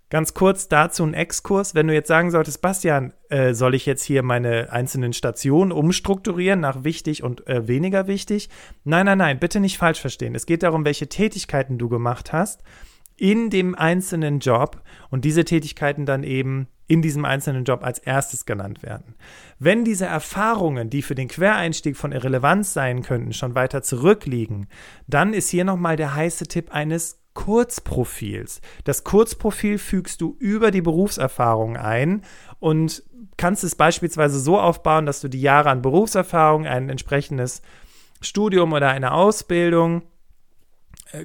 Ganz 0.10 0.34
kurz 0.34 0.68
dazu 0.68 1.06
ein 1.06 1.14
Exkurs. 1.14 1.74
Wenn 1.74 1.88
du 1.88 1.94
jetzt 1.94 2.10
sagen 2.10 2.32
solltest, 2.32 2.62
Bastian, 2.62 3.14
äh, 3.30 3.54
soll 3.54 3.74
ich 3.74 3.86
jetzt 3.86 4.04
hier 4.04 4.24
meine 4.24 4.70
einzelnen 4.70 5.14
Stationen 5.14 5.72
umstrukturieren 5.72 6.60
nach 6.60 6.84
wichtig 6.84 7.24
und 7.24 7.48
äh, 7.48 7.70
weniger 7.70 8.08
wichtig? 8.08 8.50
Nein, 8.84 9.06
nein, 9.06 9.20
nein, 9.20 9.40
bitte 9.40 9.62
nicht 9.62 9.78
falsch 9.78 10.02
verstehen. 10.02 10.36
Es 10.36 10.46
geht 10.46 10.64
darum, 10.64 10.84
welche 10.84 11.08
Tätigkeiten 11.08 11.78
du 11.78 11.88
gemacht 11.88 12.34
hast 12.34 12.62
in 13.22 13.52
dem 13.52 13.76
einzelnen 13.76 14.40
Job 14.40 14.82
und 15.12 15.26
diese 15.26 15.46
Tätigkeiten 15.46 16.08
dann 16.08 16.24
eben 16.24 16.68
in 16.88 17.04
diesem 17.04 17.24
einzelnen 17.24 17.66
Job 17.66 17.84
als 17.84 18.00
erstes 18.00 18.48
genannt 18.48 18.82
werden. 18.82 19.14
Wenn 19.60 19.86
diese 19.86 20.08
Erfahrungen, 20.08 20.90
die 20.90 21.04
für 21.04 21.14
den 21.14 21.28
Quereinstieg 21.28 21.96
von 21.98 22.14
Irrelevanz 22.14 22.74
sein 22.74 23.04
könnten, 23.04 23.32
schon 23.32 23.54
weiter 23.54 23.84
zurückliegen, 23.84 24.66
dann 25.06 25.36
ist 25.36 25.50
hier 25.50 25.66
nochmal 25.66 25.98
der 25.98 26.16
heiße 26.16 26.48
Tipp 26.48 26.74
eines 26.74 27.22
Kurzprofils. 27.36 28.60
Das 28.86 29.04
Kurzprofil 29.04 29.78
fügst 29.78 30.20
du 30.20 30.36
über 30.40 30.72
die 30.72 30.82
Berufserfahrung 30.82 31.78
ein 31.78 32.24
und 32.60 33.04
kannst 33.38 33.64
es 33.64 33.76
beispielsweise 33.76 34.40
so 34.40 34.60
aufbauen, 34.60 35.06
dass 35.06 35.22
du 35.22 35.28
die 35.28 35.42
Jahre 35.42 35.70
an 35.70 35.84
Berufserfahrung, 35.84 36.66
ein 36.66 36.90
entsprechendes 36.90 37.62
Studium 38.20 38.74
oder 38.74 38.90
eine 38.90 39.14
Ausbildung 39.14 40.02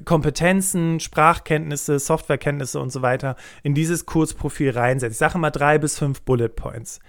Kompetenzen, 0.05 0.99
Sprachkenntnisse, 0.99 1.99
Softwarekenntnisse 1.99 2.79
und 2.79 2.91
so 2.91 3.01
weiter 3.01 3.35
in 3.63 3.73
dieses 3.73 4.05
Kurzprofil 4.05 4.71
reinsetzt. 4.71 5.13
Ich 5.13 5.17
sage 5.17 5.37
mal 5.37 5.51
drei 5.51 5.77
bis 5.77 5.97
fünf 5.97 6.21
Bullet 6.21 6.49
Points. 6.49 6.99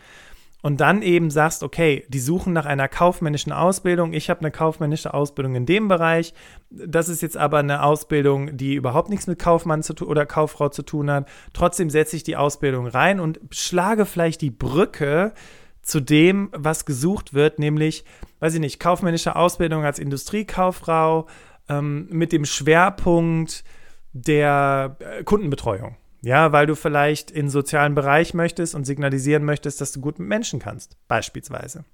Und 0.60 0.80
dann 0.80 1.02
eben 1.02 1.30
sagst, 1.30 1.62
okay, 1.62 2.04
die 2.08 2.18
suchen 2.18 2.52
nach 2.52 2.66
einer 2.66 2.88
kaufmännischen 2.88 3.52
Ausbildung. 3.52 4.12
Ich 4.12 4.28
habe 4.28 4.40
eine 4.40 4.50
kaufmännische 4.50 5.14
Ausbildung 5.14 5.54
in 5.54 5.66
dem 5.66 5.86
Bereich. 5.86 6.34
Das 6.68 7.08
ist 7.08 7.22
jetzt 7.22 7.36
aber 7.36 7.58
eine 7.58 7.84
Ausbildung, 7.84 8.56
die 8.56 8.74
überhaupt 8.74 9.08
nichts 9.08 9.28
mit 9.28 9.38
Kaufmann 9.38 9.84
zu 9.84 9.94
oder 10.04 10.26
Kauffrau 10.26 10.68
zu 10.68 10.82
tun 10.82 11.10
hat. 11.10 11.28
Trotzdem 11.52 11.90
setze 11.90 12.16
ich 12.16 12.24
die 12.24 12.36
Ausbildung 12.36 12.88
rein 12.88 13.20
und 13.20 13.38
schlage 13.52 14.04
vielleicht 14.04 14.40
die 14.40 14.50
Brücke 14.50 15.32
zu 15.80 16.00
dem, 16.00 16.50
was 16.52 16.84
gesucht 16.84 17.34
wird, 17.34 17.60
nämlich, 17.60 18.04
weiß 18.40 18.54
ich 18.54 18.60
nicht, 18.60 18.80
kaufmännische 18.80 19.36
Ausbildung 19.36 19.84
als 19.84 20.00
Industriekauffrau, 20.00 21.28
ähm, 21.68 22.08
mit 22.10 22.32
dem 22.32 22.44
Schwerpunkt 22.44 23.64
der 24.12 24.96
äh, 25.00 25.24
Kundenbetreuung. 25.24 25.96
Ja, 26.20 26.50
weil 26.50 26.66
du 26.66 26.74
vielleicht 26.74 27.30
in 27.30 27.48
sozialen 27.48 27.94
Bereich 27.94 28.34
möchtest 28.34 28.74
und 28.74 28.84
signalisieren 28.84 29.44
möchtest, 29.44 29.80
dass 29.80 29.92
du 29.92 30.00
gut 30.00 30.18
mit 30.18 30.28
Menschen 30.28 30.58
kannst, 30.58 30.96
beispielsweise. 31.06 31.84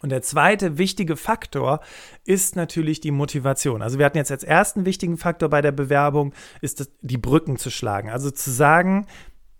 Und 0.00 0.10
der 0.10 0.22
zweite 0.22 0.78
wichtige 0.78 1.16
Faktor 1.16 1.80
ist 2.24 2.56
natürlich 2.56 3.00
die 3.00 3.10
Motivation. 3.10 3.82
Also 3.82 3.98
wir 3.98 4.06
hatten 4.06 4.18
jetzt 4.18 4.30
als 4.30 4.44
ersten 4.44 4.84
wichtigen 4.84 5.16
Faktor 5.16 5.48
bei 5.48 5.60
der 5.60 5.72
Bewerbung, 5.72 6.34
ist 6.60 6.80
das, 6.80 6.90
die 7.00 7.18
Brücken 7.18 7.56
zu 7.56 7.70
schlagen. 7.70 8.10
Also 8.10 8.30
zu 8.30 8.50
sagen, 8.50 9.06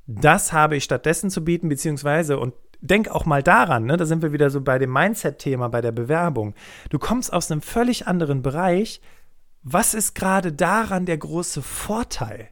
das 0.06 0.52
habe 0.52 0.76
ich 0.76 0.84
stattdessen 0.84 1.30
zu 1.30 1.44
bieten, 1.44 1.68
beziehungsweise, 1.68 2.38
und 2.38 2.54
denk 2.80 3.08
auch 3.08 3.26
mal 3.26 3.42
daran, 3.42 3.84
ne, 3.84 3.96
da 3.96 4.06
sind 4.06 4.22
wir 4.22 4.32
wieder 4.32 4.50
so 4.50 4.60
bei 4.60 4.78
dem 4.78 4.92
Mindset-Thema, 4.92 5.68
bei 5.68 5.80
der 5.80 5.92
Bewerbung. 5.92 6.54
Du 6.90 6.98
kommst 6.98 7.32
aus 7.32 7.50
einem 7.50 7.62
völlig 7.62 8.06
anderen 8.06 8.42
Bereich. 8.42 9.00
Was 9.62 9.94
ist 9.94 10.14
gerade 10.14 10.52
daran 10.52 11.06
der 11.06 11.18
große 11.18 11.62
Vorteil? 11.62 12.48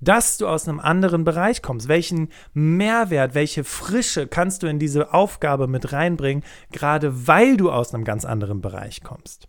Dass 0.00 0.38
du 0.38 0.46
aus 0.46 0.68
einem 0.68 0.78
anderen 0.78 1.24
Bereich 1.24 1.60
kommst. 1.60 1.88
Welchen 1.88 2.28
Mehrwert, 2.54 3.34
welche 3.34 3.64
Frische 3.64 4.28
kannst 4.28 4.62
du 4.62 4.68
in 4.68 4.78
diese 4.78 5.12
Aufgabe 5.12 5.66
mit 5.66 5.92
reinbringen, 5.92 6.44
gerade 6.70 7.26
weil 7.26 7.56
du 7.56 7.70
aus 7.70 7.92
einem 7.92 8.04
ganz 8.04 8.24
anderen 8.24 8.60
Bereich 8.60 9.02
kommst? 9.02 9.48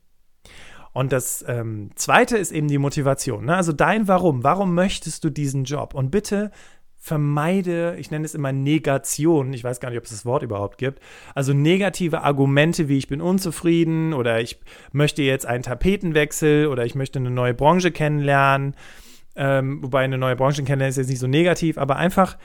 Und 0.91 1.13
das 1.13 1.45
ähm, 1.47 1.91
zweite 1.95 2.37
ist 2.37 2.51
eben 2.51 2.67
die 2.67 2.79
Motivation. 2.79 3.45
Ne? 3.45 3.55
Also 3.55 3.73
dein 3.73 4.07
Warum. 4.07 4.43
Warum 4.43 4.73
möchtest 4.73 5.23
du 5.23 5.29
diesen 5.29 5.63
Job? 5.63 5.93
Und 5.93 6.09
bitte 6.09 6.51
vermeide, 6.99 7.95
ich 7.97 8.11
nenne 8.11 8.25
es 8.25 8.35
immer 8.35 8.51
Negation, 8.51 9.53
ich 9.53 9.63
weiß 9.63 9.79
gar 9.79 9.89
nicht, 9.89 9.97
ob 9.97 10.03
es 10.03 10.11
das 10.11 10.25
Wort 10.25 10.43
überhaupt 10.43 10.77
gibt, 10.77 10.99
also 11.33 11.53
negative 11.53 12.21
Argumente 12.21 12.89
wie 12.89 12.97
ich 12.97 13.07
bin 13.07 13.21
unzufrieden 13.21 14.13
oder 14.13 14.41
ich 14.41 14.59
möchte 14.91 15.23
jetzt 15.23 15.45
einen 15.45 15.63
Tapetenwechsel 15.63 16.67
oder 16.67 16.85
ich 16.85 16.95
möchte 16.95 17.19
eine 17.19 17.31
neue 17.31 17.53
Branche 17.53 17.91
kennenlernen, 17.91 18.75
ähm, 19.35 19.81
wobei 19.81 20.03
eine 20.03 20.17
neue 20.17 20.35
Branche 20.35 20.63
kennenlernen 20.63 20.89
ist 20.89 20.97
jetzt 20.97 21.09
nicht 21.09 21.19
so 21.19 21.27
negativ, 21.27 21.77
aber 21.77 21.95
einfach 21.95 22.37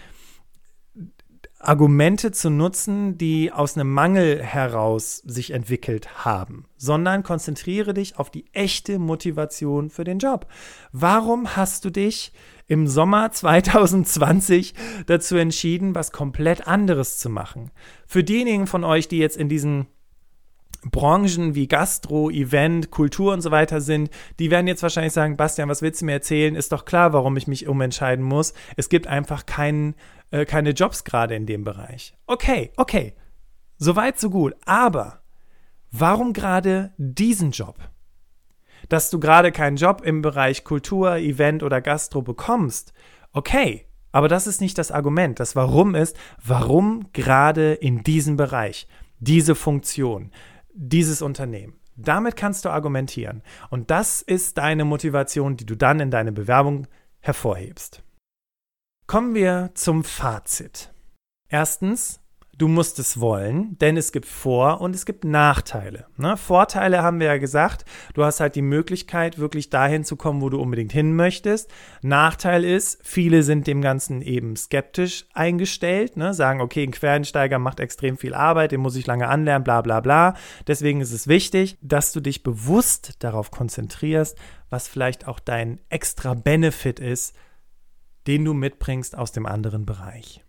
Argumente 1.58 2.30
zu 2.30 2.50
nutzen, 2.50 3.16
die 3.16 3.50
aus 3.50 3.76
einem 3.76 3.90
Mangel 3.90 4.42
heraus 4.42 5.18
sich 5.24 5.52
entwickelt 5.52 6.24
haben, 6.24 6.66
sondern 6.76 7.22
konzentriere 7.22 7.94
dich 7.94 8.18
auf 8.18 8.30
die 8.30 8.44
echte 8.52 8.98
Motivation 8.98 9.88
für 9.88 10.04
den 10.04 10.18
Job. 10.18 10.46
Warum 10.92 11.56
hast 11.56 11.84
du 11.84 11.90
dich 11.90 12.32
im 12.66 12.86
Sommer 12.86 13.30
2020 13.30 14.74
dazu 15.06 15.36
entschieden, 15.36 15.94
was 15.94 16.12
komplett 16.12 16.66
anderes 16.66 17.18
zu 17.18 17.30
machen? 17.30 17.70
Für 18.06 18.24
diejenigen 18.24 18.66
von 18.66 18.84
euch, 18.84 19.08
die 19.08 19.18
jetzt 19.18 19.36
in 19.36 19.48
diesen 19.48 19.86
Branchen 20.90 21.54
wie 21.54 21.66
Gastro, 21.66 22.30
Event, 22.30 22.90
Kultur 22.90 23.32
und 23.32 23.40
so 23.40 23.50
weiter 23.50 23.80
sind, 23.80 24.10
die 24.38 24.50
werden 24.50 24.66
jetzt 24.66 24.82
wahrscheinlich 24.82 25.12
sagen, 25.12 25.36
Bastian, 25.36 25.68
was 25.68 25.82
willst 25.82 26.02
du 26.02 26.06
mir 26.06 26.12
erzählen? 26.12 26.54
Ist 26.54 26.72
doch 26.72 26.84
klar, 26.84 27.12
warum 27.12 27.36
ich 27.36 27.46
mich 27.46 27.66
umentscheiden 27.66 28.24
muss. 28.24 28.52
Es 28.76 28.88
gibt 28.88 29.06
einfach 29.06 29.46
keinen 29.46 29.94
äh, 30.34 30.44
keine 30.44 30.70
Jobs 30.70 31.04
gerade 31.04 31.36
in 31.36 31.46
dem 31.46 31.62
Bereich. 31.62 32.12
Okay, 32.26 32.72
okay. 32.76 33.14
Soweit, 33.78 34.18
so 34.18 34.30
gut. 34.30 34.54
Aber 34.66 35.20
warum 35.92 36.32
gerade 36.32 36.92
diesen 36.96 37.52
Job? 37.52 37.78
Dass 38.88 39.10
du 39.10 39.20
gerade 39.20 39.52
keinen 39.52 39.76
Job 39.76 40.02
im 40.04 40.22
Bereich 40.22 40.64
Kultur, 40.64 41.16
Event 41.16 41.62
oder 41.62 41.80
Gastro 41.80 42.20
bekommst, 42.20 42.92
okay. 43.32 43.86
Aber 44.10 44.28
das 44.28 44.46
ist 44.46 44.60
nicht 44.60 44.76
das 44.76 44.90
Argument. 44.90 45.38
Das 45.38 45.56
Warum 45.56 45.94
ist, 45.94 46.16
warum 46.44 47.12
gerade 47.12 47.74
in 47.74 48.02
diesem 48.02 48.36
Bereich, 48.36 48.88
diese 49.20 49.54
Funktion, 49.54 50.32
dieses 50.72 51.22
Unternehmen. 51.22 51.74
Damit 51.96 52.34
kannst 52.36 52.64
du 52.64 52.70
argumentieren. 52.70 53.42
Und 53.70 53.90
das 53.90 54.20
ist 54.20 54.58
deine 54.58 54.84
Motivation, 54.84 55.56
die 55.56 55.66
du 55.66 55.76
dann 55.76 56.00
in 56.00 56.10
deine 56.10 56.32
Bewerbung 56.32 56.88
hervorhebst. 57.20 58.02
Kommen 59.06 59.34
wir 59.34 59.70
zum 59.74 60.02
Fazit. 60.02 60.90
Erstens, 61.50 62.20
du 62.56 62.68
musst 62.68 62.98
es 62.98 63.20
wollen, 63.20 63.76
denn 63.78 63.98
es 63.98 64.12
gibt 64.12 64.24
Vor- 64.24 64.80
und 64.80 64.96
es 64.96 65.04
gibt 65.04 65.24
Nachteile. 65.24 66.06
Ne? 66.16 66.38
Vorteile 66.38 67.02
haben 67.02 67.20
wir 67.20 67.26
ja 67.26 67.36
gesagt, 67.36 67.84
du 68.14 68.24
hast 68.24 68.40
halt 68.40 68.54
die 68.54 68.62
Möglichkeit, 68.62 69.38
wirklich 69.38 69.68
dahin 69.68 70.04
zu 70.04 70.16
kommen, 70.16 70.40
wo 70.40 70.48
du 70.48 70.58
unbedingt 70.58 70.90
hin 70.90 71.14
möchtest. 71.14 71.70
Nachteil 72.00 72.64
ist, 72.64 72.98
viele 73.02 73.42
sind 73.42 73.66
dem 73.66 73.82
Ganzen 73.82 74.22
eben 74.22 74.56
skeptisch 74.56 75.26
eingestellt, 75.34 76.16
ne? 76.16 76.32
sagen, 76.32 76.62
okay, 76.62 76.82
ein 76.82 76.92
Quereinsteiger 76.92 77.58
macht 77.58 77.80
extrem 77.80 78.16
viel 78.16 78.32
Arbeit, 78.32 78.72
den 78.72 78.80
muss 78.80 78.96
ich 78.96 79.06
lange 79.06 79.28
anlernen, 79.28 79.64
bla 79.64 79.82
bla 79.82 80.00
bla. 80.00 80.34
Deswegen 80.66 81.02
ist 81.02 81.12
es 81.12 81.28
wichtig, 81.28 81.76
dass 81.82 82.12
du 82.12 82.20
dich 82.20 82.42
bewusst 82.42 83.22
darauf 83.22 83.50
konzentrierst, 83.50 84.38
was 84.70 84.88
vielleicht 84.88 85.28
auch 85.28 85.40
dein 85.40 85.78
extra 85.90 86.32
Benefit 86.32 87.00
ist, 87.00 87.34
den 88.26 88.44
du 88.44 88.54
mitbringst 88.54 89.16
aus 89.16 89.32
dem 89.32 89.46
anderen 89.46 89.87
Bereich. 89.87 90.44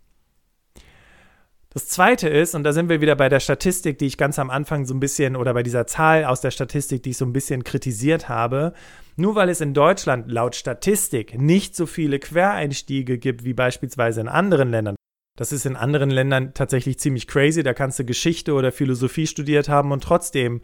Das 1.76 1.88
zweite 1.88 2.30
ist, 2.30 2.54
und 2.54 2.64
da 2.64 2.72
sind 2.72 2.88
wir 2.88 3.02
wieder 3.02 3.16
bei 3.16 3.28
der 3.28 3.38
Statistik, 3.38 3.98
die 3.98 4.06
ich 4.06 4.16
ganz 4.16 4.38
am 4.38 4.48
Anfang 4.48 4.86
so 4.86 4.94
ein 4.94 5.00
bisschen, 5.00 5.36
oder 5.36 5.52
bei 5.52 5.62
dieser 5.62 5.86
Zahl 5.86 6.24
aus 6.24 6.40
der 6.40 6.50
Statistik, 6.50 7.02
die 7.02 7.10
ich 7.10 7.18
so 7.18 7.26
ein 7.26 7.34
bisschen 7.34 7.64
kritisiert 7.64 8.30
habe, 8.30 8.72
nur 9.16 9.34
weil 9.34 9.50
es 9.50 9.60
in 9.60 9.74
Deutschland 9.74 10.32
laut 10.32 10.54
Statistik 10.54 11.38
nicht 11.38 11.76
so 11.76 11.84
viele 11.84 12.18
Quereinstiege 12.18 13.18
gibt 13.18 13.44
wie 13.44 13.52
beispielsweise 13.52 14.22
in 14.22 14.28
anderen 14.28 14.70
Ländern. 14.70 14.96
Das 15.36 15.52
ist 15.52 15.66
in 15.66 15.76
anderen 15.76 16.08
Ländern 16.08 16.54
tatsächlich 16.54 16.98
ziemlich 16.98 17.26
crazy. 17.26 17.62
Da 17.62 17.74
kannst 17.74 17.98
du 17.98 18.06
Geschichte 18.06 18.54
oder 18.54 18.72
Philosophie 18.72 19.26
studiert 19.26 19.68
haben 19.68 19.92
und 19.92 20.02
trotzdem 20.02 20.62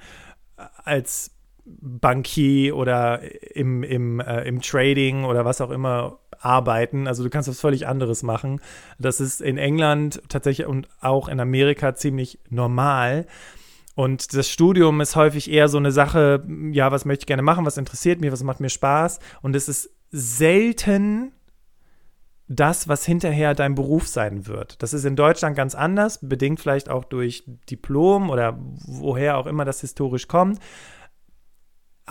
als 0.56 1.30
Bankier 1.64 2.76
oder 2.76 3.20
im, 3.54 3.82
im, 3.82 4.20
äh, 4.20 4.42
im 4.42 4.60
Trading 4.60 5.24
oder 5.24 5.44
was 5.44 5.60
auch 5.60 5.70
immer 5.70 6.18
arbeiten. 6.40 7.06
Also 7.06 7.22
du 7.22 7.30
kannst 7.30 7.48
was 7.48 7.60
völlig 7.60 7.86
anderes 7.86 8.22
machen. 8.22 8.60
Das 8.98 9.20
ist 9.20 9.40
in 9.40 9.58
England 9.58 10.22
tatsächlich 10.28 10.66
und 10.66 10.88
auch 11.00 11.28
in 11.28 11.40
Amerika 11.40 11.94
ziemlich 11.94 12.40
normal. 12.50 13.26
Und 13.94 14.34
das 14.34 14.48
Studium 14.48 15.00
ist 15.00 15.16
häufig 15.16 15.50
eher 15.50 15.68
so 15.68 15.78
eine 15.78 15.92
Sache, 15.92 16.44
ja, 16.72 16.90
was 16.90 17.04
möchte 17.04 17.22
ich 17.22 17.26
gerne 17.26 17.42
machen, 17.42 17.66
was 17.66 17.76
interessiert 17.76 18.20
mich, 18.20 18.32
was 18.32 18.42
macht 18.42 18.60
mir 18.60 18.70
Spaß. 18.70 19.20
Und 19.42 19.54
es 19.54 19.68
ist 19.68 19.90
selten 20.10 21.32
das, 22.48 22.88
was 22.88 23.04
hinterher 23.04 23.54
dein 23.54 23.74
Beruf 23.74 24.08
sein 24.08 24.46
wird. 24.46 24.82
Das 24.82 24.92
ist 24.92 25.04
in 25.04 25.16
Deutschland 25.16 25.56
ganz 25.56 25.74
anders, 25.74 26.18
bedingt 26.22 26.60
vielleicht 26.60 26.88
auch 26.88 27.04
durch 27.04 27.44
Diplom 27.70 28.30
oder 28.30 28.58
woher 28.86 29.36
auch 29.38 29.46
immer 29.46 29.64
das 29.64 29.80
historisch 29.80 30.28
kommt. 30.28 30.58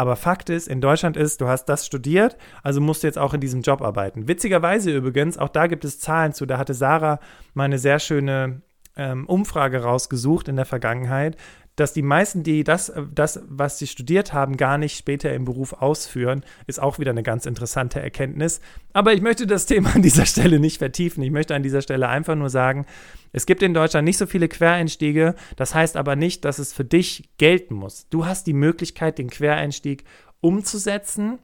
Aber 0.01 0.15
Fakt 0.15 0.49
ist, 0.49 0.67
in 0.67 0.81
Deutschland 0.81 1.15
ist, 1.15 1.41
du 1.41 1.47
hast 1.47 1.65
das 1.65 1.85
studiert, 1.85 2.35
also 2.63 2.81
musst 2.81 3.03
du 3.03 3.07
jetzt 3.07 3.19
auch 3.19 3.35
in 3.35 3.39
diesem 3.39 3.61
Job 3.61 3.83
arbeiten. 3.83 4.27
Witzigerweise 4.27 4.89
übrigens, 4.89 5.37
auch 5.37 5.49
da 5.49 5.67
gibt 5.67 5.85
es 5.85 5.99
Zahlen 5.99 6.33
zu. 6.33 6.47
Da 6.47 6.57
hatte 6.57 6.73
Sarah 6.73 7.19
mal 7.53 7.65
eine 7.65 7.77
sehr 7.77 7.99
schöne 7.99 8.63
ähm, 8.97 9.27
Umfrage 9.27 9.83
rausgesucht 9.83 10.47
in 10.47 10.55
der 10.55 10.65
Vergangenheit, 10.65 11.37
dass 11.81 11.93
die 11.93 12.01
meisten, 12.01 12.43
die 12.43 12.63
das, 12.63 12.93
das, 13.13 13.41
was 13.49 13.79
sie 13.79 13.87
studiert 13.87 14.33
haben, 14.33 14.55
gar 14.55 14.77
nicht 14.77 14.97
später 14.97 15.33
im 15.33 15.45
Beruf 15.45 15.73
ausführen, 15.73 16.45
ist 16.67 16.81
auch 16.81 16.99
wieder 16.99 17.11
eine 17.11 17.23
ganz 17.23 17.45
interessante 17.45 17.99
Erkenntnis. 17.99 18.61
Aber 18.93 19.13
ich 19.13 19.21
möchte 19.21 19.47
das 19.47 19.65
Thema 19.65 19.95
an 19.95 20.01
dieser 20.01 20.25
Stelle 20.25 20.59
nicht 20.59 20.77
vertiefen. 20.77 21.23
Ich 21.23 21.31
möchte 21.31 21.55
an 21.55 21.63
dieser 21.63 21.81
Stelle 21.81 22.07
einfach 22.07 22.35
nur 22.35 22.49
sagen, 22.49 22.85
es 23.33 23.45
gibt 23.45 23.63
in 23.63 23.73
Deutschland 23.73 24.05
nicht 24.05 24.17
so 24.17 24.27
viele 24.27 24.47
Quereinstiege. 24.47 25.35
Das 25.55 25.73
heißt 25.73 25.97
aber 25.97 26.15
nicht, 26.15 26.45
dass 26.45 26.59
es 26.59 26.71
für 26.71 26.85
dich 26.85 27.29
gelten 27.37 27.73
muss. 27.73 28.07
Du 28.09 28.25
hast 28.25 28.45
die 28.47 28.53
Möglichkeit, 28.53 29.17
den 29.17 29.29
Quereinstieg 29.29 30.03
umzusetzen 30.39 31.39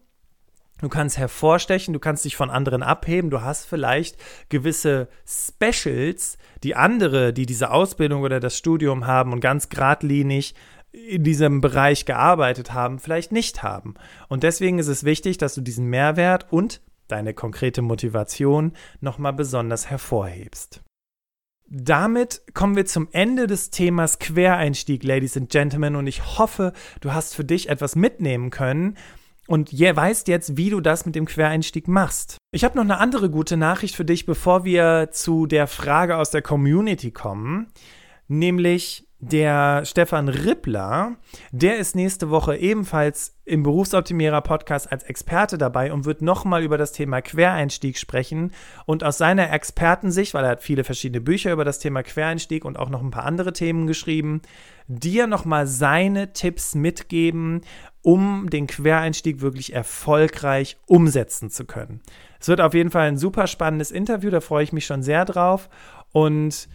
Du 0.81 0.89
kannst 0.89 1.17
hervorstechen, 1.17 1.93
du 1.93 1.99
kannst 1.99 2.23
dich 2.23 2.35
von 2.35 2.49
anderen 2.49 2.83
abheben, 2.83 3.29
du 3.29 3.41
hast 3.41 3.65
vielleicht 3.65 4.17
gewisse 4.49 5.07
Specials, 5.25 6.37
die 6.63 6.75
andere, 6.75 7.33
die 7.33 7.45
diese 7.47 7.71
Ausbildung 7.71 8.21
oder 8.21 8.39
das 8.39 8.57
Studium 8.57 9.07
haben 9.07 9.33
und 9.33 9.39
ganz 9.39 9.69
geradlinig 9.69 10.53
in 10.91 11.23
diesem 11.23 11.61
Bereich 11.61 12.05
gearbeitet 12.05 12.73
haben, 12.73 12.99
vielleicht 12.99 13.31
nicht 13.31 13.63
haben. 13.63 13.95
Und 14.29 14.43
deswegen 14.43 14.79
ist 14.79 14.87
es 14.87 15.03
wichtig, 15.03 15.37
dass 15.37 15.55
du 15.55 15.61
diesen 15.61 15.87
Mehrwert 15.87 16.51
und 16.51 16.81
deine 17.07 17.33
konkrete 17.33 17.81
Motivation 17.81 18.73
nochmal 18.99 19.33
besonders 19.33 19.89
hervorhebst. 19.89 20.81
Damit 21.69 22.41
kommen 22.53 22.77
wir 22.77 22.85
zum 22.85 23.09
Ende 23.11 23.45
des 23.45 23.71
Themas 23.71 24.19
Quereinstieg, 24.19 25.03
Ladies 25.03 25.35
and 25.35 25.49
Gentlemen, 25.49 25.97
und 25.97 26.07
ich 26.07 26.37
hoffe, 26.37 26.71
du 27.01 27.13
hast 27.13 27.35
für 27.35 27.43
dich 27.43 27.67
etwas 27.67 27.95
mitnehmen 27.95 28.51
können, 28.51 28.97
und 29.47 29.71
je, 29.71 29.95
weißt 29.95 30.27
jetzt, 30.27 30.57
wie 30.57 30.69
du 30.69 30.81
das 30.81 31.05
mit 31.05 31.15
dem 31.15 31.25
Quereinstieg 31.25 31.87
machst. 31.87 32.37
Ich 32.51 32.63
habe 32.63 32.75
noch 32.75 32.83
eine 32.83 32.99
andere 32.99 33.29
gute 33.29 33.57
Nachricht 33.57 33.95
für 33.95 34.05
dich, 34.05 34.25
bevor 34.25 34.65
wir 34.65 35.09
zu 35.11 35.47
der 35.47 35.67
Frage 35.67 36.17
aus 36.17 36.29
der 36.29 36.41
Community 36.41 37.11
kommen, 37.11 37.67
nämlich 38.27 39.06
der 39.19 39.83
Stefan 39.83 40.29
Rippler, 40.29 41.15
der 41.51 41.77
ist 41.77 41.95
nächste 41.95 42.29
Woche 42.29 42.55
ebenfalls 42.55 43.35
im 43.45 43.63
Berufsoptimierer 43.63 44.41
Podcast 44.41 44.91
als 44.91 45.03
Experte 45.03 45.57
dabei 45.57 45.91
und 45.91 46.05
wird 46.05 46.21
nochmal 46.21 46.61
über 46.61 46.77
das 46.77 46.91
Thema 46.91 47.21
Quereinstieg 47.21 47.97
sprechen 47.97 48.51
und 48.85 49.03
aus 49.03 49.17
seiner 49.17 49.51
Expertensicht, 49.51 50.35
weil 50.35 50.43
er 50.43 50.51
hat 50.51 50.61
viele 50.61 50.83
verschiedene 50.83 51.21
Bücher 51.21 51.51
über 51.51 51.65
das 51.65 51.79
Thema 51.79 52.03
Quereinstieg 52.03 52.63
und 52.63 52.77
auch 52.77 52.89
noch 52.89 53.01
ein 53.01 53.09
paar 53.09 53.25
andere 53.25 53.53
Themen 53.53 53.87
geschrieben, 53.87 54.43
dir 54.87 55.25
nochmal 55.25 55.65
seine 55.65 56.33
Tipps 56.33 56.75
mitgeben, 56.75 57.61
um 58.03 58.49
den 58.51 58.67
Quereinstieg 58.67 59.41
wirklich 59.41 59.73
erfolgreich 59.73 60.77
umsetzen 60.85 61.49
zu 61.49 61.65
können. 61.65 62.01
Es 62.39 62.49
wird 62.49 62.61
auf 62.61 62.75
jeden 62.75 62.91
Fall 62.91 63.07
ein 63.07 63.17
super 63.17 63.47
spannendes 63.47 63.89
Interview, 63.89 64.29
da 64.29 64.41
freue 64.41 64.63
ich 64.63 64.73
mich 64.73 64.85
schon 64.85 65.01
sehr 65.01 65.25
drauf 65.25 65.69
und 66.11 66.69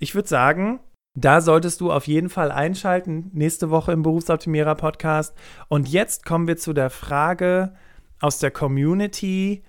ich 0.00 0.16
würde 0.16 0.28
sagen, 0.28 0.80
da 1.14 1.40
solltest 1.40 1.80
du 1.80 1.92
auf 1.92 2.06
jeden 2.06 2.28
Fall 2.28 2.50
einschalten, 2.50 3.30
nächste 3.32 3.70
Woche 3.70 3.92
im 3.92 4.02
Berufsoptimierer 4.02 4.74
Podcast. 4.74 5.34
Und 5.68 5.88
jetzt 5.88 6.26
kommen 6.26 6.48
wir 6.48 6.56
zu 6.56 6.72
der 6.72 6.90
Frage 6.90 7.74
aus 8.20 8.40
der 8.40 8.50
Community, 8.50 9.62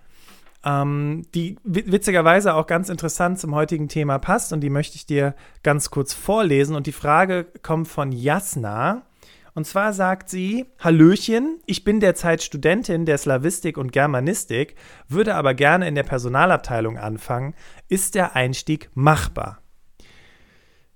ähm, 0.64 1.22
die 1.36 1.58
witzigerweise 1.64 2.56
auch 2.56 2.66
ganz 2.66 2.90
interessant 2.90 3.40
zum 3.40 3.54
heutigen 3.54 3.88
Thema 3.88 4.18
passt. 4.18 4.54
Und 4.54 4.62
die 4.62 4.72
möchte 4.72 4.96
ich 4.96 5.06
dir 5.06 5.36
ganz 5.62 5.92
kurz 5.92 6.14
vorlesen. 6.16 6.76
Und 6.76 6.88
die 6.88 6.92
Frage 6.92 7.46
kommt 7.62 7.88
von 7.88 8.12
Jasna. 8.12 9.04
Und 9.54 9.68
zwar 9.68 9.94
sagt 9.94 10.30
sie: 10.30 10.66
Hallöchen, 10.80 11.60
ich 11.68 11.84
bin 11.84 12.00
derzeit 12.00 12.42
Studentin 12.42 13.06
der 13.06 13.20
Slavistik 13.20 13.78
und 13.78 13.92
Germanistik, 13.92 14.76
würde 15.08 15.36
aber 15.36 15.54
gerne 15.54 15.88
in 15.88 15.94
der 15.94 16.04
Personalabteilung 16.04 16.98
anfangen. 16.98 17.54
Ist 17.88 18.16
der 18.16 18.36
Einstieg 18.36 18.90
machbar? 18.96 19.60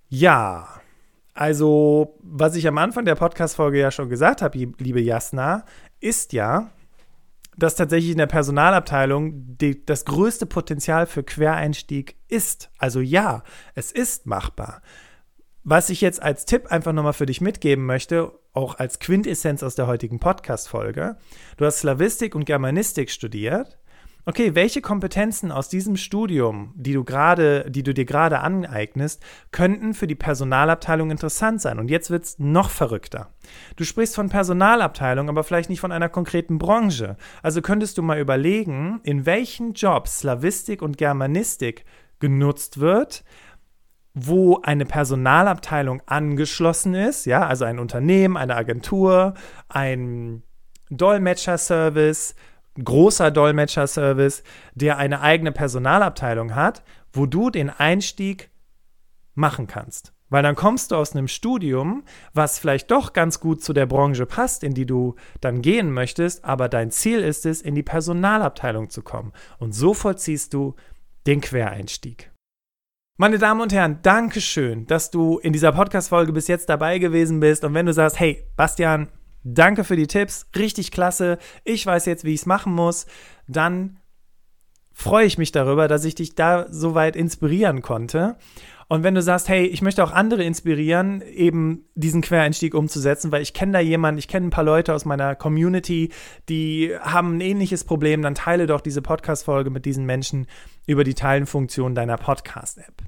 Ja, 0.10 0.68
also 1.36 2.18
was 2.22 2.56
ich 2.56 2.68
am 2.68 2.80
Anfang 2.80 3.06
der 3.06 3.16
Podcast-Folge 3.16 3.80
ja 3.80 3.92
schon 3.92 4.10
gesagt 4.10 4.42
habe, 4.42 4.58
liebe 4.58 5.00
Jasna, 5.00 5.66
ist 6.00 6.34
ja, 6.34 6.72
dass 7.56 7.76
tatsächlich 7.76 8.12
in 8.12 8.18
der 8.18 8.26
Personalabteilung 8.26 9.58
die, 9.58 9.86
das 9.86 10.06
größte 10.06 10.48
Potenzial 10.48 11.06
für 11.06 11.24
Quereinstieg 11.24 12.16
ist. 12.28 12.72
Also 12.80 13.02
ja, 13.02 13.44
es 13.76 13.92
ist 13.92 14.26
machbar. 14.26 14.82
Was 15.64 15.92
ich 15.92 16.02
jetzt 16.02 16.24
als 16.24 16.46
Tipp 16.46 16.68
einfach 16.68 16.94
nochmal 16.94 17.14
für 17.14 17.28
dich 17.28 17.40
mitgeben 17.40 17.86
möchte, 17.86 18.32
auch 18.54 18.80
als 18.80 18.98
Quintessenz 18.98 19.62
aus 19.62 19.76
der 19.76 19.86
heutigen 19.86 20.20
Podcast-Folge, 20.20 21.18
du 21.58 21.66
hast 21.66 21.80
Slavistik 21.80 22.34
und 22.34 22.46
Germanistik 22.46 23.12
studiert 23.12 23.78
okay, 24.26 24.54
welche 24.56 24.82
Kompetenzen 24.82 25.52
aus 25.52 25.70
diesem 25.70 25.96
Studium, 25.98 26.74
die 26.76 26.94
du 26.94 27.04
gerade, 27.04 27.70
die 27.70 27.84
du 27.84 27.94
dir 27.94 28.06
gerade 28.06 28.40
aneignest, 28.40 29.24
könnten 29.52 29.94
für 29.94 30.08
die 30.08 30.16
Personalabteilung 30.16 31.12
interessant 31.12 31.62
sein? 31.62 31.80
Und 31.80 31.90
jetzt 31.90 32.10
wird 32.10 32.26
es 32.26 32.40
noch 32.40 32.70
verrückter. 32.70 33.34
Du 33.76 33.84
sprichst 33.84 34.16
von 34.16 34.30
Personalabteilung, 34.30 35.30
aber 35.30 35.44
vielleicht 35.44 35.70
nicht 35.70 35.80
von 35.80 35.92
einer 35.92 36.10
konkreten 36.10 36.58
Branche. 36.58 37.18
Also 37.42 37.62
könntest 37.62 37.98
du 37.98 38.02
mal 38.02 38.20
überlegen, 38.20 39.00
in 39.04 39.26
welchen 39.26 39.74
Jobs 39.74 40.20
Slavistik 40.20 40.82
und 40.82 40.98
Germanistik 40.98 41.86
genutzt 42.20 42.80
wird, 42.80 43.24
wo 44.14 44.60
eine 44.62 44.86
Personalabteilung 44.86 46.02
angeschlossen 46.06 46.94
ist, 46.94 47.26
ja, 47.26 47.46
also 47.46 47.66
ein 47.66 47.80
Unternehmen, 47.80 48.38
eine 48.38 48.56
Agentur, 48.56 49.34
ein 49.70 50.44
Dolmetscherservice, 50.90 52.36
großer 52.84 53.32
Dolmetscherservice, 53.32 54.44
der 54.76 54.98
eine 54.98 55.22
eigene 55.22 55.52
Personalabteilung 55.52 56.56
hat, 56.56 56.84
wo 57.12 57.26
du 57.26 57.50
den 57.50 57.70
Einstieg 57.70 58.50
machen 59.36 59.68
kannst. 59.68 60.14
Weil 60.30 60.44
dann 60.44 60.56
kommst 60.56 60.92
du 60.92 60.96
aus 60.96 61.16
einem 61.16 61.28
Studium, 61.28 62.04
was 62.34 62.60
vielleicht 62.60 62.92
doch 62.92 63.14
ganz 63.14 63.40
gut 63.40 63.64
zu 63.64 63.74
der 63.74 63.88
Branche 63.88 64.28
passt, 64.28 64.64
in 64.64 64.76
die 64.76 64.86
du 64.86 65.16
dann 65.42 65.62
gehen 65.62 65.92
möchtest, 65.92 66.46
aber 66.46 66.70
dein 66.70 66.92
Ziel 66.92 67.20
ist 67.20 67.46
es, 67.48 67.62
in 67.62 67.74
die 67.74 67.84
Personalabteilung 67.84 68.90
zu 68.90 69.02
kommen. 69.02 69.34
Und 69.58 69.74
so 69.74 69.94
vollziehst 69.96 70.54
du 70.54 70.76
den 71.26 71.42
Quereinstieg. 71.42 72.32
Meine 73.18 73.38
Damen 73.38 73.60
und 73.60 73.74
Herren, 73.74 74.00
danke 74.02 74.40
schön, 74.40 74.86
dass 74.86 75.12
du 75.12 75.40
in 75.40 75.52
dieser 75.52 75.74
Podcast-Folge 75.74 76.32
bis 76.32 76.48
jetzt 76.48 76.70
dabei 76.70 77.00
gewesen 77.00 77.40
bist. 77.40 77.66
Und 77.66 77.74
wenn 77.74 77.86
du 77.86 77.92
sagst, 77.92 78.20
hey, 78.20 78.48
Bastian, 78.56 79.10
Danke 79.44 79.84
für 79.84 79.96
die 79.96 80.08
Tipps, 80.08 80.48
richtig 80.56 80.92
klasse. 80.92 81.38
Ich 81.64 81.86
weiß 81.86 82.06
jetzt, 82.06 82.24
wie 82.24 82.34
ich 82.34 82.42
es 82.42 82.46
machen 82.46 82.74
muss. 82.74 83.06
Dann 83.48 84.00
freue 84.94 85.26
ich 85.26 85.38
mich 85.38 85.52
darüber, 85.52 85.88
dass 85.88 86.04
ich 86.04 86.16
dich 86.16 86.36
da 86.36 86.68
so 86.70 86.94
weit 86.94 87.16
inspirieren 87.16 87.82
konnte. 87.82 88.36
Und 88.90 89.04
wenn 89.04 89.14
du 89.14 89.22
sagst, 89.22 89.48
hey, 89.48 89.66
ich 89.66 89.84
möchte 89.84 90.04
auch 90.04 90.12
andere 90.12 90.44
inspirieren, 90.44 91.22
eben 91.22 91.86
diesen 91.94 92.22
Quereinstieg 92.22 92.74
umzusetzen, 92.74 93.32
weil 93.32 93.44
ich 93.44 93.54
kenne 93.54 93.72
da 93.72 93.80
jemanden, 93.80 94.18
ich 94.18 94.28
kenne 94.28 94.48
ein 94.48 94.52
paar 94.52 94.64
Leute 94.64 94.96
aus 94.96 95.06
meiner 95.06 95.36
Community, 95.36 96.12
die 96.50 96.96
haben 97.00 97.38
ein 97.38 97.42
ähnliches 97.42 97.84
Problem, 97.84 98.24
dann 98.24 98.34
teile 98.34 98.66
doch 98.66 98.82
diese 98.82 99.04
Podcast-Folge 99.04 99.70
mit 99.70 99.86
diesen 99.86 100.06
Menschen 100.06 100.48
über 100.88 101.04
die 101.04 101.14
Teilenfunktion 101.14 101.94
deiner 101.94 102.18
Podcast-App. 102.18 103.04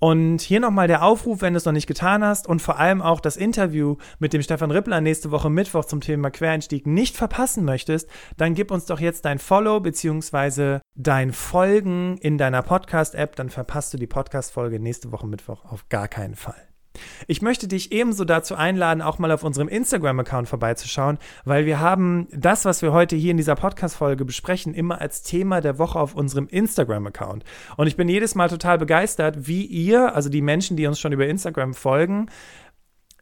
Und 0.00 0.40
hier 0.40 0.60
nochmal 0.60 0.88
der 0.88 1.02
Aufruf, 1.02 1.42
wenn 1.42 1.52
du 1.52 1.58
es 1.58 1.66
noch 1.66 1.74
nicht 1.74 1.86
getan 1.86 2.24
hast 2.24 2.48
und 2.48 2.62
vor 2.62 2.78
allem 2.78 3.02
auch 3.02 3.20
das 3.20 3.36
Interview 3.36 3.96
mit 4.18 4.32
dem 4.32 4.40
Stefan 4.40 4.70
Rippler 4.70 5.02
nächste 5.02 5.30
Woche 5.30 5.50
Mittwoch 5.50 5.84
zum 5.84 6.00
Thema 6.00 6.30
Quereinstieg 6.30 6.86
nicht 6.86 7.18
verpassen 7.18 7.66
möchtest, 7.66 8.08
dann 8.38 8.54
gib 8.54 8.70
uns 8.70 8.86
doch 8.86 8.98
jetzt 8.98 9.26
dein 9.26 9.38
Follow 9.38 9.78
bzw. 9.80 10.78
dein 10.94 11.32
Folgen 11.32 12.16
in 12.16 12.38
deiner 12.38 12.62
Podcast-App, 12.62 13.36
dann 13.36 13.50
verpasst 13.50 13.92
du 13.92 13.98
die 13.98 14.06
Podcast-Folge 14.06 14.80
nächste 14.80 15.12
Woche 15.12 15.26
Mittwoch 15.26 15.66
auf 15.66 15.90
gar 15.90 16.08
keinen 16.08 16.34
Fall. 16.34 16.69
Ich 17.26 17.42
möchte 17.42 17.68
dich 17.68 17.92
ebenso 17.92 18.24
dazu 18.24 18.54
einladen, 18.54 19.02
auch 19.02 19.18
mal 19.18 19.30
auf 19.32 19.44
unserem 19.44 19.68
Instagram-Account 19.68 20.48
vorbeizuschauen, 20.48 21.18
weil 21.44 21.66
wir 21.66 21.80
haben 21.80 22.28
das, 22.32 22.64
was 22.64 22.82
wir 22.82 22.92
heute 22.92 23.16
hier 23.16 23.30
in 23.30 23.36
dieser 23.36 23.54
Podcast-Folge 23.54 24.24
besprechen, 24.24 24.74
immer 24.74 25.00
als 25.00 25.22
Thema 25.22 25.60
der 25.60 25.78
Woche 25.78 25.98
auf 25.98 26.14
unserem 26.14 26.48
Instagram-Account. 26.48 27.44
Und 27.76 27.86
ich 27.86 27.96
bin 27.96 28.08
jedes 28.08 28.34
Mal 28.34 28.48
total 28.48 28.78
begeistert, 28.78 29.46
wie 29.46 29.64
ihr, 29.64 30.14
also 30.14 30.28
die 30.28 30.42
Menschen, 30.42 30.76
die 30.76 30.86
uns 30.86 31.00
schon 31.00 31.12
über 31.12 31.26
Instagram 31.26 31.74
folgen, 31.74 32.28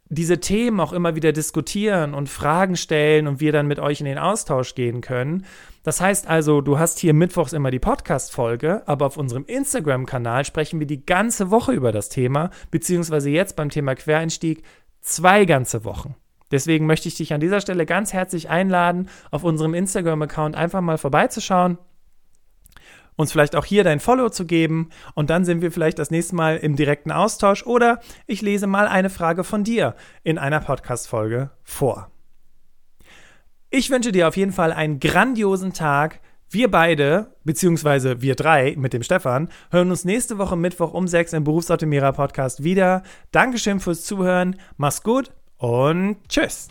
diese 0.09 0.39
Themen 0.39 0.79
auch 0.79 0.91
immer 0.91 1.15
wieder 1.15 1.31
diskutieren 1.31 2.15
und 2.15 2.29
Fragen 2.29 2.75
stellen 2.75 3.27
und 3.27 3.39
wir 3.39 3.51
dann 3.51 3.67
mit 3.67 3.79
euch 3.79 3.99
in 3.99 4.05
den 4.05 4.17
Austausch 4.17 4.73
gehen 4.73 5.01
können. 5.01 5.45
Das 5.83 6.01
heißt 6.01 6.27
also, 6.27 6.61
du 6.61 6.79
hast 6.79 6.97
hier 6.99 7.13
mittwochs 7.13 7.53
immer 7.53 7.69
die 7.69 7.79
Podcast-Folge, 7.79 8.83
aber 8.87 9.05
auf 9.05 9.17
unserem 9.17 9.45
Instagram-Kanal 9.45 10.45
sprechen 10.45 10.79
wir 10.79 10.87
die 10.87 11.05
ganze 11.05 11.51
Woche 11.51 11.73
über 11.73 11.91
das 11.91 12.09
Thema, 12.09 12.49
beziehungsweise 12.71 13.29
jetzt 13.29 13.55
beim 13.55 13.69
Thema 13.69 13.93
Quereinstieg 13.95 14.63
zwei 15.01 15.45
ganze 15.45 15.85
Wochen. 15.85 16.15
Deswegen 16.51 16.87
möchte 16.87 17.07
ich 17.07 17.15
dich 17.15 17.31
an 17.31 17.39
dieser 17.39 17.61
Stelle 17.61 17.85
ganz 17.85 18.11
herzlich 18.11 18.49
einladen, 18.49 19.09
auf 19.29 19.43
unserem 19.43 19.75
Instagram-Account 19.75 20.55
einfach 20.55 20.81
mal 20.81 20.97
vorbeizuschauen 20.97 21.77
uns 23.19 23.33
vielleicht 23.33 23.57
auch 23.57 23.65
hier 23.65 23.83
dein 23.83 23.99
Follow 23.99 24.29
zu 24.29 24.45
geben 24.45 24.89
und 25.13 25.29
dann 25.29 25.43
sind 25.43 25.61
wir 25.61 25.73
vielleicht 25.73 25.99
das 25.99 26.09
nächste 26.09 26.35
Mal 26.35 26.55
im 26.55 26.77
direkten 26.77 27.11
Austausch 27.11 27.65
oder 27.65 27.99
ich 28.27 28.41
lese 28.41 28.65
mal 28.65 28.87
eine 28.87 29.09
Frage 29.09 29.43
von 29.43 29.65
dir 29.65 29.95
in 30.23 30.37
einer 30.37 30.61
Podcast-Folge 30.61 31.51
vor. 31.61 32.09
Ich 33.69 33.89
wünsche 33.89 34.13
dir 34.13 34.29
auf 34.29 34.37
jeden 34.37 34.53
Fall 34.53 34.71
einen 34.71 35.01
grandiosen 35.01 35.73
Tag. 35.73 36.21
Wir 36.49 36.71
beide, 36.71 37.35
beziehungsweise 37.43 38.21
wir 38.21 38.35
drei 38.35 38.75
mit 38.77 38.93
dem 38.93 39.03
Stefan, 39.03 39.49
hören 39.69 39.91
uns 39.91 40.05
nächste 40.05 40.37
Woche 40.37 40.55
Mittwoch 40.55 40.93
um 40.93 41.05
sechs 41.07 41.33
im 41.33 41.43
Berufsautomierer 41.43 42.13
Podcast 42.13 42.63
wieder. 42.63 43.03
Dankeschön 43.31 43.81
fürs 43.81 44.05
Zuhören, 44.05 44.55
mach's 44.77 45.03
gut 45.03 45.33
und 45.57 46.17
tschüss. 46.29 46.69